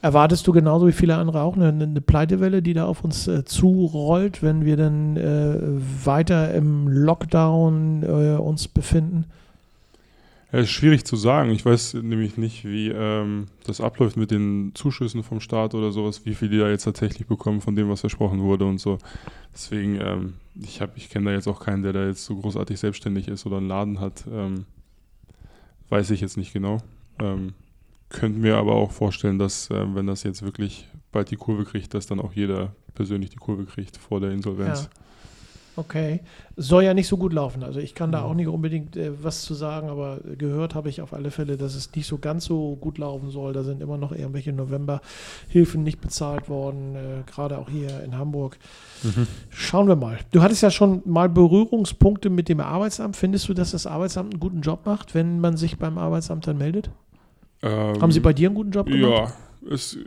Erwartest 0.00 0.46
du 0.46 0.52
genauso 0.52 0.86
wie 0.86 0.92
viele 0.92 1.16
andere 1.16 1.42
auch 1.42 1.56
eine, 1.56 1.68
eine 1.68 2.00
Pleitewelle, 2.00 2.62
die 2.62 2.72
da 2.72 2.86
auf 2.86 3.04
uns 3.04 3.28
äh, 3.28 3.44
zurollt, 3.44 4.42
wenn 4.42 4.64
wir 4.64 4.76
dann 4.76 5.16
äh, 5.16 5.58
weiter 6.04 6.54
im 6.54 6.88
Lockdown 6.88 8.02
äh, 8.02 8.36
uns 8.38 8.68
befinden? 8.68 9.26
Ja, 10.56 10.62
ist 10.62 10.70
schwierig 10.70 11.04
zu 11.04 11.16
sagen. 11.16 11.50
Ich 11.50 11.66
weiß 11.66 11.94
nämlich 11.94 12.38
nicht, 12.38 12.64
wie 12.64 12.88
ähm, 12.88 13.48
das 13.64 13.82
abläuft 13.82 14.16
mit 14.16 14.30
den 14.30 14.72
Zuschüssen 14.74 15.22
vom 15.22 15.40
Staat 15.40 15.74
oder 15.74 15.92
sowas, 15.92 16.24
wie 16.24 16.34
viel 16.34 16.48
die 16.48 16.56
da 16.56 16.70
jetzt 16.70 16.84
tatsächlich 16.84 17.26
bekommen 17.26 17.60
von 17.60 17.76
dem, 17.76 17.90
was 17.90 18.00
versprochen 18.00 18.40
wurde 18.40 18.64
und 18.64 18.78
so. 18.78 18.96
Deswegen, 19.52 20.00
ähm, 20.00 20.32
ich, 20.58 20.80
ich 20.94 21.10
kenne 21.10 21.26
da 21.26 21.32
jetzt 21.32 21.46
auch 21.46 21.60
keinen, 21.60 21.82
der 21.82 21.92
da 21.92 22.06
jetzt 22.06 22.24
so 22.24 22.36
großartig 22.36 22.80
selbstständig 22.80 23.28
ist 23.28 23.44
oder 23.44 23.58
einen 23.58 23.68
Laden 23.68 24.00
hat. 24.00 24.24
Ähm, 24.32 24.64
weiß 25.90 26.08
ich 26.08 26.22
jetzt 26.22 26.38
nicht 26.38 26.54
genau. 26.54 26.78
Ähm, 27.18 27.52
könnte 28.08 28.38
mir 28.38 28.56
aber 28.56 28.76
auch 28.76 28.92
vorstellen, 28.92 29.38
dass, 29.38 29.68
äh, 29.70 29.94
wenn 29.94 30.06
das 30.06 30.22
jetzt 30.22 30.40
wirklich 30.40 30.88
bald 31.12 31.30
die 31.30 31.36
Kurve 31.36 31.66
kriegt, 31.66 31.92
dass 31.92 32.06
dann 32.06 32.18
auch 32.18 32.32
jeder 32.32 32.74
persönlich 32.94 33.28
die 33.28 33.36
Kurve 33.36 33.66
kriegt 33.66 33.98
vor 33.98 34.20
der 34.20 34.30
Insolvenz. 34.30 34.84
Ja. 34.84 35.05
Okay. 35.76 36.20
Soll 36.56 36.84
ja 36.84 36.94
nicht 36.94 37.06
so 37.06 37.18
gut 37.18 37.34
laufen. 37.34 37.62
Also 37.62 37.80
ich 37.80 37.94
kann 37.94 38.10
da 38.12 38.20
Mhm. 38.20 38.26
auch 38.26 38.34
nicht 38.34 38.46
unbedingt 38.48 38.96
äh, 38.96 39.12
was 39.22 39.42
zu 39.42 39.52
sagen, 39.54 39.88
aber 39.90 40.18
gehört 40.38 40.74
habe 40.74 40.88
ich 40.88 41.02
auf 41.02 41.12
alle 41.12 41.30
Fälle, 41.30 41.56
dass 41.58 41.74
es 41.74 41.94
nicht 41.94 42.06
so 42.06 42.16
ganz 42.18 42.46
so 42.46 42.76
gut 42.80 42.96
laufen 42.98 43.30
soll. 43.30 43.52
Da 43.52 43.62
sind 43.62 43.82
immer 43.82 43.98
noch 43.98 44.12
irgendwelche 44.12 44.52
Novemberhilfen 44.52 45.82
nicht 45.82 46.00
bezahlt 46.00 46.48
worden, 46.48 46.94
äh, 46.96 47.30
gerade 47.30 47.58
auch 47.58 47.68
hier 47.68 48.02
in 48.04 48.16
Hamburg. 48.16 48.58
Mhm. 49.02 49.26
Schauen 49.50 49.86
wir 49.88 49.96
mal. 49.96 50.18
Du 50.32 50.42
hattest 50.42 50.62
ja 50.62 50.70
schon 50.70 51.02
mal 51.04 51.28
Berührungspunkte 51.28 52.30
mit 52.30 52.48
dem 52.48 52.60
Arbeitsamt. 52.60 53.16
Findest 53.16 53.48
du, 53.48 53.54
dass 53.54 53.72
das 53.72 53.86
Arbeitsamt 53.86 54.32
einen 54.32 54.40
guten 54.40 54.62
Job 54.62 54.86
macht, 54.86 55.14
wenn 55.14 55.40
man 55.40 55.56
sich 55.56 55.78
beim 55.78 55.98
Arbeitsamt 55.98 56.46
dann 56.46 56.58
meldet? 56.58 56.90
Ähm, 57.62 58.00
Haben 58.00 58.12
sie 58.12 58.20
bei 58.20 58.32
dir 58.32 58.48
einen 58.48 58.54
guten 58.56 58.70
Job 58.70 58.86
gemacht? 58.86 59.32
Ja, 59.62 59.72
es 59.74 59.98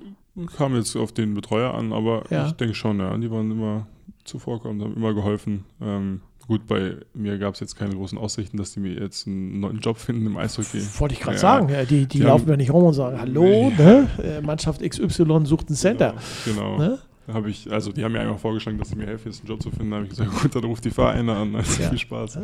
kam 0.58 0.76
jetzt 0.76 0.96
auf 0.96 1.12
den 1.12 1.34
Betreuer 1.34 1.74
an, 1.74 1.94
aber 1.94 2.24
Ja. 2.30 2.48
ich 2.48 2.54
denke 2.54 2.74
schon, 2.76 3.00
ja. 3.00 3.16
Die 3.18 3.30
waren 3.30 3.52
immer 3.52 3.88
zuvorkommend, 4.24 4.84
haben 4.84 4.96
immer 4.96 5.14
geholfen. 5.14 5.66
Ähm, 5.82 6.22
Gut, 6.48 6.66
bei 6.66 6.96
mir 7.14 7.38
gab 7.38 7.54
es 7.54 7.60
jetzt 7.60 7.76
keine 7.76 7.94
großen 7.94 8.18
Aussichten, 8.18 8.58
dass 8.58 8.74
die 8.74 8.80
mir 8.80 8.94
jetzt 9.00 9.28
einen 9.28 9.60
neuen 9.60 9.78
Job 9.82 10.00
finden 10.00 10.26
im 10.26 10.36
Eishockey. 10.36 10.82
Wollte 10.98 11.14
ich 11.14 11.20
gerade 11.20 11.36
Ja. 11.36 11.40
sagen, 11.40 11.70
ja, 11.70 11.84
die, 11.86 12.08
die, 12.08 12.08
Die 12.08 12.24
laufen 12.24 12.50
ja 12.50 12.58
nicht 12.58 12.74
rum 12.74 12.86
und 12.86 12.94
sagen, 12.96 13.20
hallo, 13.20 13.70
ne? 13.78 14.08
Äh, 14.18 14.42
Mannschaft 14.42 14.82
XY 14.82 15.42
sucht 15.46 15.68
einen 15.68 15.76
Center. 15.76 16.16
Genau. 16.46 16.78
genau. 16.78 16.90
Ne? 16.90 17.00
Habe 17.32 17.52
ich, 17.52 17.72
also 17.72 17.92
die 17.92 18.04
haben 18.04 18.14
mir 18.14 18.22
einfach 18.22 18.40
vorgeschlagen, 18.40 18.80
dass 18.80 18.90
sie 18.90 18.96
mir 18.96 19.06
helfen, 19.06 19.28
jetzt 19.30 19.42
einen 19.42 19.48
Job 19.50 19.62
zu 19.62 19.70
finden. 19.70 19.92
Da 19.92 19.98
habe 19.98 20.06
ich 20.06 20.10
gesagt, 20.10 20.32
gut, 20.42 20.56
dann 20.56 20.64
ruft 20.64 20.84
die 20.86 20.90
Vereine 20.90 21.36
an. 21.36 21.56
Also 21.56 21.84
Ja. 21.84 21.90
Viel 21.90 22.00
Spaß. 22.00 22.40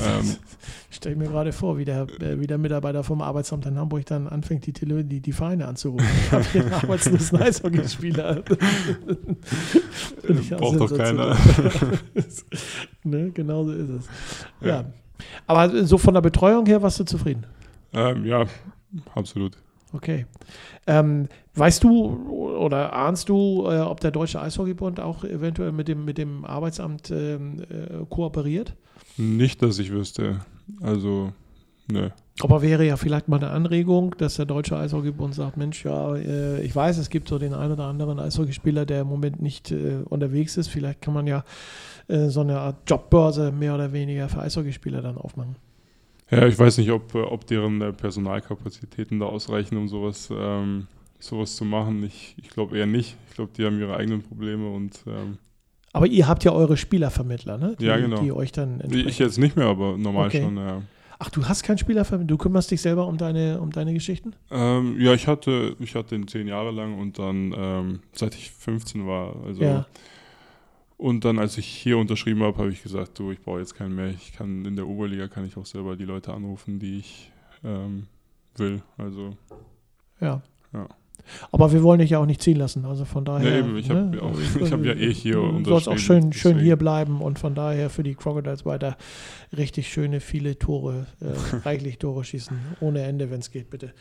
Ähm, 0.00 0.36
Stell 0.90 1.12
ich 1.12 1.18
mir 1.18 1.28
gerade 1.28 1.52
vor, 1.52 1.76
wie 1.76 1.84
der, 1.84 2.06
äh, 2.20 2.38
wie 2.38 2.46
der 2.46 2.58
Mitarbeiter 2.58 3.02
vom 3.02 3.20
Arbeitsamt 3.20 3.66
in 3.66 3.76
Hamburg 3.78 4.06
dann 4.06 4.28
anfängt, 4.28 4.66
die, 4.66 4.72
Tele 4.72 5.04
die, 5.04 5.20
die 5.20 5.32
Vereine 5.32 5.66
anzurufen. 5.66 6.06
Ich 6.24 6.32
habe 6.32 6.44
hier 6.52 6.62
einen 6.62 6.72
arbeitslosen 6.82 7.42
Eishockeyspieler. 7.42 8.42
Braucht 10.50 10.80
doch 10.80 10.96
keiner. 10.96 11.36
ne, 13.02 13.30
genau 13.32 13.64
so 13.64 13.72
ist 13.72 13.88
es. 13.88 14.08
Ja. 14.60 14.68
Ja. 14.68 14.84
Aber 15.46 15.84
so 15.84 15.98
von 15.98 16.14
der 16.14 16.20
Betreuung 16.20 16.66
her 16.66 16.82
warst 16.82 17.00
du 17.00 17.04
zufrieden. 17.04 17.46
ähm, 17.92 18.24
ja, 18.24 18.44
absolut. 19.14 19.56
Okay. 19.94 20.26
Ähm, 20.88 21.28
weißt 21.54 21.84
du 21.84 22.28
oder 22.58 22.92
ahnst 22.94 23.28
du, 23.28 23.64
äh, 23.68 23.78
ob 23.78 24.00
der 24.00 24.10
Deutsche 24.10 24.42
Eishockeybund 24.42 24.98
auch 24.98 25.22
eventuell 25.22 25.70
mit 25.70 25.86
dem, 25.86 26.04
mit 26.04 26.18
dem 26.18 26.44
Arbeitsamt 26.44 27.12
ähm, 27.12 27.62
äh, 27.62 28.04
kooperiert? 28.10 28.74
Nicht, 29.16 29.62
dass 29.62 29.78
ich 29.78 29.92
wüsste. 29.92 30.40
Also, 30.80 31.32
ne. 31.86 32.12
Aber 32.40 32.60
wäre 32.62 32.84
ja 32.84 32.96
vielleicht 32.96 33.28
mal 33.28 33.36
eine 33.36 33.50
Anregung, 33.50 34.16
dass 34.18 34.34
der 34.34 34.46
Deutsche 34.46 34.76
Eishockeybund 34.76 35.36
sagt, 35.36 35.56
Mensch, 35.56 35.84
ja, 35.84 36.16
äh, 36.16 36.60
ich 36.62 36.74
weiß, 36.74 36.98
es 36.98 37.08
gibt 37.08 37.28
so 37.28 37.38
den 37.38 37.54
einen 37.54 37.74
oder 37.74 37.84
anderen 37.84 38.18
Eishockeyspieler, 38.18 38.86
der 38.86 39.02
im 39.02 39.06
Moment 39.06 39.40
nicht 39.40 39.70
äh, 39.70 39.98
unterwegs 40.04 40.56
ist. 40.56 40.66
Vielleicht 40.66 41.02
kann 41.02 41.14
man 41.14 41.28
ja 41.28 41.44
äh, 42.08 42.30
so 42.30 42.40
eine 42.40 42.58
Art 42.58 42.90
Jobbörse 42.90 43.52
mehr 43.52 43.76
oder 43.76 43.92
weniger 43.92 44.28
für 44.28 44.40
Eishockeyspieler 44.40 45.02
dann 45.02 45.16
aufmachen. 45.16 45.54
Ja, 46.36 46.46
ich 46.46 46.58
weiß 46.58 46.78
nicht, 46.78 46.90
ob, 46.90 47.14
ob 47.14 47.46
deren 47.46 47.80
äh, 47.80 47.92
Personalkapazitäten 47.92 49.20
da 49.20 49.26
ausreichen, 49.26 49.76
um 49.76 49.88
sowas, 49.88 50.28
ähm, 50.30 50.86
sowas 51.18 51.56
zu 51.56 51.64
machen. 51.64 52.04
Ich, 52.04 52.34
ich 52.36 52.50
glaube 52.50 52.78
eher 52.78 52.86
nicht. 52.86 53.16
Ich 53.28 53.34
glaube, 53.34 53.52
die 53.56 53.64
haben 53.64 53.78
ihre 53.78 53.96
eigenen 53.96 54.22
Probleme 54.22 54.68
und 54.70 54.98
ähm, 55.06 55.38
Aber 55.92 56.06
ihr 56.06 56.26
habt 56.28 56.44
ja 56.44 56.52
eure 56.52 56.76
Spielervermittler, 56.76 57.58
ne? 57.58 57.76
Die, 57.78 57.84
Ja, 57.84 57.96
genau. 57.96 58.22
Die 58.22 58.32
euch 58.32 58.52
dann 58.52 58.80
ich 58.90 59.18
jetzt 59.18 59.38
nicht 59.38 59.56
mehr, 59.56 59.66
aber 59.66 59.96
normal 59.96 60.28
Okay. 60.28 60.42
schon, 60.42 60.56
ja. 60.56 60.82
Ach, 61.18 61.30
du 61.30 61.46
hast 61.46 61.62
keinen 61.62 61.78
Spielervermittler, 61.78 62.26
du 62.26 62.36
kümmerst 62.36 62.70
dich 62.70 62.80
selber 62.80 63.06
um 63.06 63.16
deine, 63.16 63.60
um 63.60 63.70
deine 63.70 63.94
Geschichten? 63.94 64.34
Ähm, 64.50 65.00
ja, 65.00 65.14
ich 65.14 65.26
hatte, 65.26 65.76
ich 65.78 65.94
hatte 65.94 66.16
ihn 66.16 66.26
zehn 66.28 66.48
Jahre 66.48 66.70
lang 66.70 66.98
und 66.98 67.18
dann, 67.18 67.54
ähm, 67.56 68.00
seit 68.12 68.34
ich 68.34 68.50
15 68.50 69.06
war, 69.06 69.36
also 69.44 69.62
Ja. 69.62 69.86
Und 70.96 71.24
dann, 71.24 71.38
als 71.38 71.58
ich 71.58 71.66
hier 71.66 71.98
unterschrieben 71.98 72.42
habe, 72.42 72.58
habe 72.58 72.70
ich 72.70 72.82
gesagt, 72.82 73.18
du, 73.18 73.32
ich 73.32 73.40
brauche 73.40 73.58
jetzt 73.58 73.74
keinen 73.74 73.94
mehr. 73.94 74.08
Ich 74.08 74.32
kann 74.32 74.64
in 74.64 74.76
der 74.76 74.86
Oberliga 74.86 75.28
kann 75.28 75.44
ich 75.44 75.56
auch 75.56 75.66
selber 75.66 75.96
die 75.96 76.04
Leute 76.04 76.32
anrufen, 76.32 76.78
die 76.78 76.98
ich 76.98 77.32
ähm, 77.64 78.06
will. 78.56 78.82
Also 78.96 79.36
Ja. 80.20 80.42
Ja. 80.72 80.88
Aber 81.52 81.72
wir 81.72 81.82
wollen 81.82 82.00
dich 82.00 82.10
ja 82.10 82.18
auch 82.18 82.26
nicht 82.26 82.42
ziehen 82.42 82.58
lassen. 82.58 82.84
Also 82.84 83.04
von 83.04 83.24
daher. 83.24 83.50
Ja, 83.50 83.58
eben, 83.58 83.76
ich 83.76 83.88
hab 83.88 83.96
ne, 83.96 84.18
ja 84.18 84.60
ich 84.60 84.72
hab 84.72 84.84
ja 84.84 84.92
eh 84.92 85.12
hier 85.12 85.36
Du 85.36 85.64
sollst 85.64 85.88
auch 85.88 85.92
unterschrieben, 85.92 85.98
schön, 85.98 86.32
schön 86.32 86.32
deswegen. 86.52 86.64
hier 86.64 86.76
bleiben 86.76 87.20
und 87.22 87.38
von 87.38 87.54
daher 87.54 87.90
für 87.90 88.02
die 88.02 88.14
Crocodiles 88.14 88.66
weiter 88.66 88.96
richtig 89.56 89.88
schöne, 89.92 90.20
viele 90.20 90.58
Tore, 90.58 91.06
äh, 91.20 91.56
reichlich 91.64 91.98
Tore 91.98 92.24
schießen. 92.24 92.56
Ohne 92.80 93.02
Ende, 93.02 93.30
wenn 93.30 93.40
es 93.40 93.50
geht, 93.50 93.70
bitte. 93.70 93.94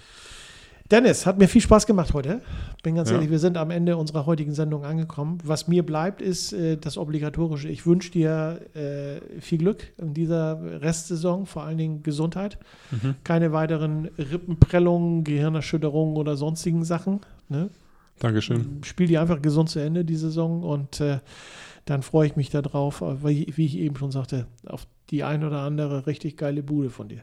Dennis, 0.91 1.25
hat 1.25 1.37
mir 1.39 1.47
viel 1.47 1.61
Spaß 1.61 1.87
gemacht 1.87 2.13
heute. 2.13 2.41
Bin 2.83 2.95
ganz 2.95 3.09
Ja. 3.09 3.15
ehrlich, 3.15 3.31
wir 3.31 3.39
sind 3.39 3.57
am 3.57 3.71
Ende 3.71 3.97
unserer 3.97 4.25
heutigen 4.25 4.53
Sendung 4.53 4.83
angekommen. 4.85 5.37
Was 5.43 5.67
mir 5.67 5.83
bleibt, 5.83 6.21
ist 6.21 6.53
äh, 6.53 6.77
das 6.77 6.97
Obligatorische. 6.97 7.69
Ich 7.69 7.85
wünsche 7.85 8.11
dir 8.11 8.59
äh, 8.75 9.41
viel 9.41 9.59
Glück 9.59 9.93
in 9.97 10.13
dieser 10.13 10.81
Restsaison, 10.81 11.45
vor 11.45 11.63
allen 11.63 11.77
Dingen 11.77 12.03
Gesundheit. 12.03 12.57
Keine 13.23 13.51
weiteren 13.53 14.09
Rippenprellungen, 14.17 15.23
Gehirnerschütterungen 15.23 16.17
oder 16.17 16.35
sonstigen 16.35 16.83
Sachen. 16.83 17.21
Ne? 17.49 17.69
Dankeschön. 18.19 18.81
Spiel 18.83 19.07
die 19.07 19.17
einfach 19.17 19.41
gesund 19.41 19.69
zu 19.69 19.79
Ende, 19.79 20.05
die 20.05 20.15
Saison. 20.17 20.63
Und 20.63 20.99
äh, 20.99 21.19
dann 21.85 22.03
freue 22.03 22.27
ich 22.27 22.35
mich 22.35 22.49
darauf, 22.49 23.01
wie, 23.01 23.43
ich 23.45 23.77
eben 23.77 23.95
schon 23.95 24.11
sagte, 24.11 24.45
auf 24.67 24.85
die 25.09 25.23
ein 25.23 25.43
oder 25.43 25.59
andere 25.61 26.07
richtig 26.07 26.37
geile 26.37 26.61
Bude 26.61 26.89
von 26.89 27.07
dir. 27.07 27.21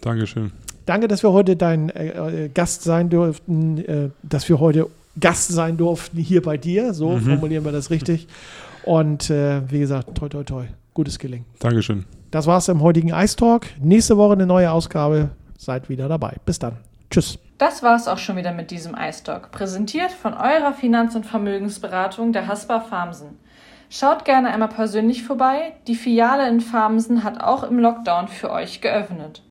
Dankeschön. 0.00 0.52
Danke, 0.86 1.08
dass 1.08 1.22
wir 1.22 1.32
heute 1.32 1.56
dein 1.56 1.90
äh, 1.90 2.44
äh, 2.44 2.48
Gast 2.48 2.82
sein 2.82 3.10
durften, 3.10 3.78
äh, 3.78 4.10
dass 4.22 4.48
wir 4.48 4.58
heute 4.60 4.88
Gast 5.18 5.48
sein 5.48 5.76
durften 5.76 6.18
hier 6.18 6.42
bei 6.42 6.56
dir. 6.56 6.94
So 6.94 7.10
Mhm. 7.10 7.20
formulieren 7.22 7.64
wir 7.64 7.72
das 7.72 7.90
richtig. 7.90 8.26
Und 8.84 9.30
äh, 9.30 9.60
wie 9.70 9.80
gesagt, 9.80 10.14
toi, 10.16 10.28
toi, 10.28 10.42
toi. 10.44 10.64
Gutes 10.94 11.18
Gelingen. 11.18 11.44
Dankeschön. 11.60 12.04
Das 12.30 12.46
war's 12.46 12.68
im 12.68 12.80
heutigen 12.82 13.10
Ice 13.10 13.36
Talk. 13.36 13.66
Nächste 13.80 14.16
Woche 14.16 14.32
eine 14.34 14.46
neue 14.46 14.70
Ausgabe. 14.70 15.30
Seid 15.58 15.88
wieder 15.88 16.08
dabei. 16.08 16.36
Bis 16.46 16.58
dann. 16.58 16.76
Tschüss. 17.10 17.38
Das 17.58 17.82
war's 17.82 18.08
auch 18.08 18.18
schon 18.18 18.36
wieder 18.36 18.52
mit 18.52 18.70
diesem 18.70 18.94
iStock, 18.94 19.50
präsentiert 19.50 20.10
von 20.12 20.32
eurer 20.32 20.72
Finanz- 20.72 21.14
und 21.14 21.26
Vermögensberatung 21.26 22.32
der 22.32 22.46
Haspa 22.46 22.80
Farmsen. 22.80 23.36
Schaut 23.90 24.24
gerne 24.24 24.48
einmal 24.48 24.68
persönlich 24.68 25.24
vorbei. 25.24 25.72
Die 25.86 25.96
Filiale 25.96 26.48
in 26.48 26.60
Farmsen 26.60 27.22
hat 27.24 27.40
auch 27.42 27.64
im 27.64 27.78
Lockdown 27.78 28.28
für 28.28 28.50
euch 28.50 28.80
geöffnet. 28.80 29.42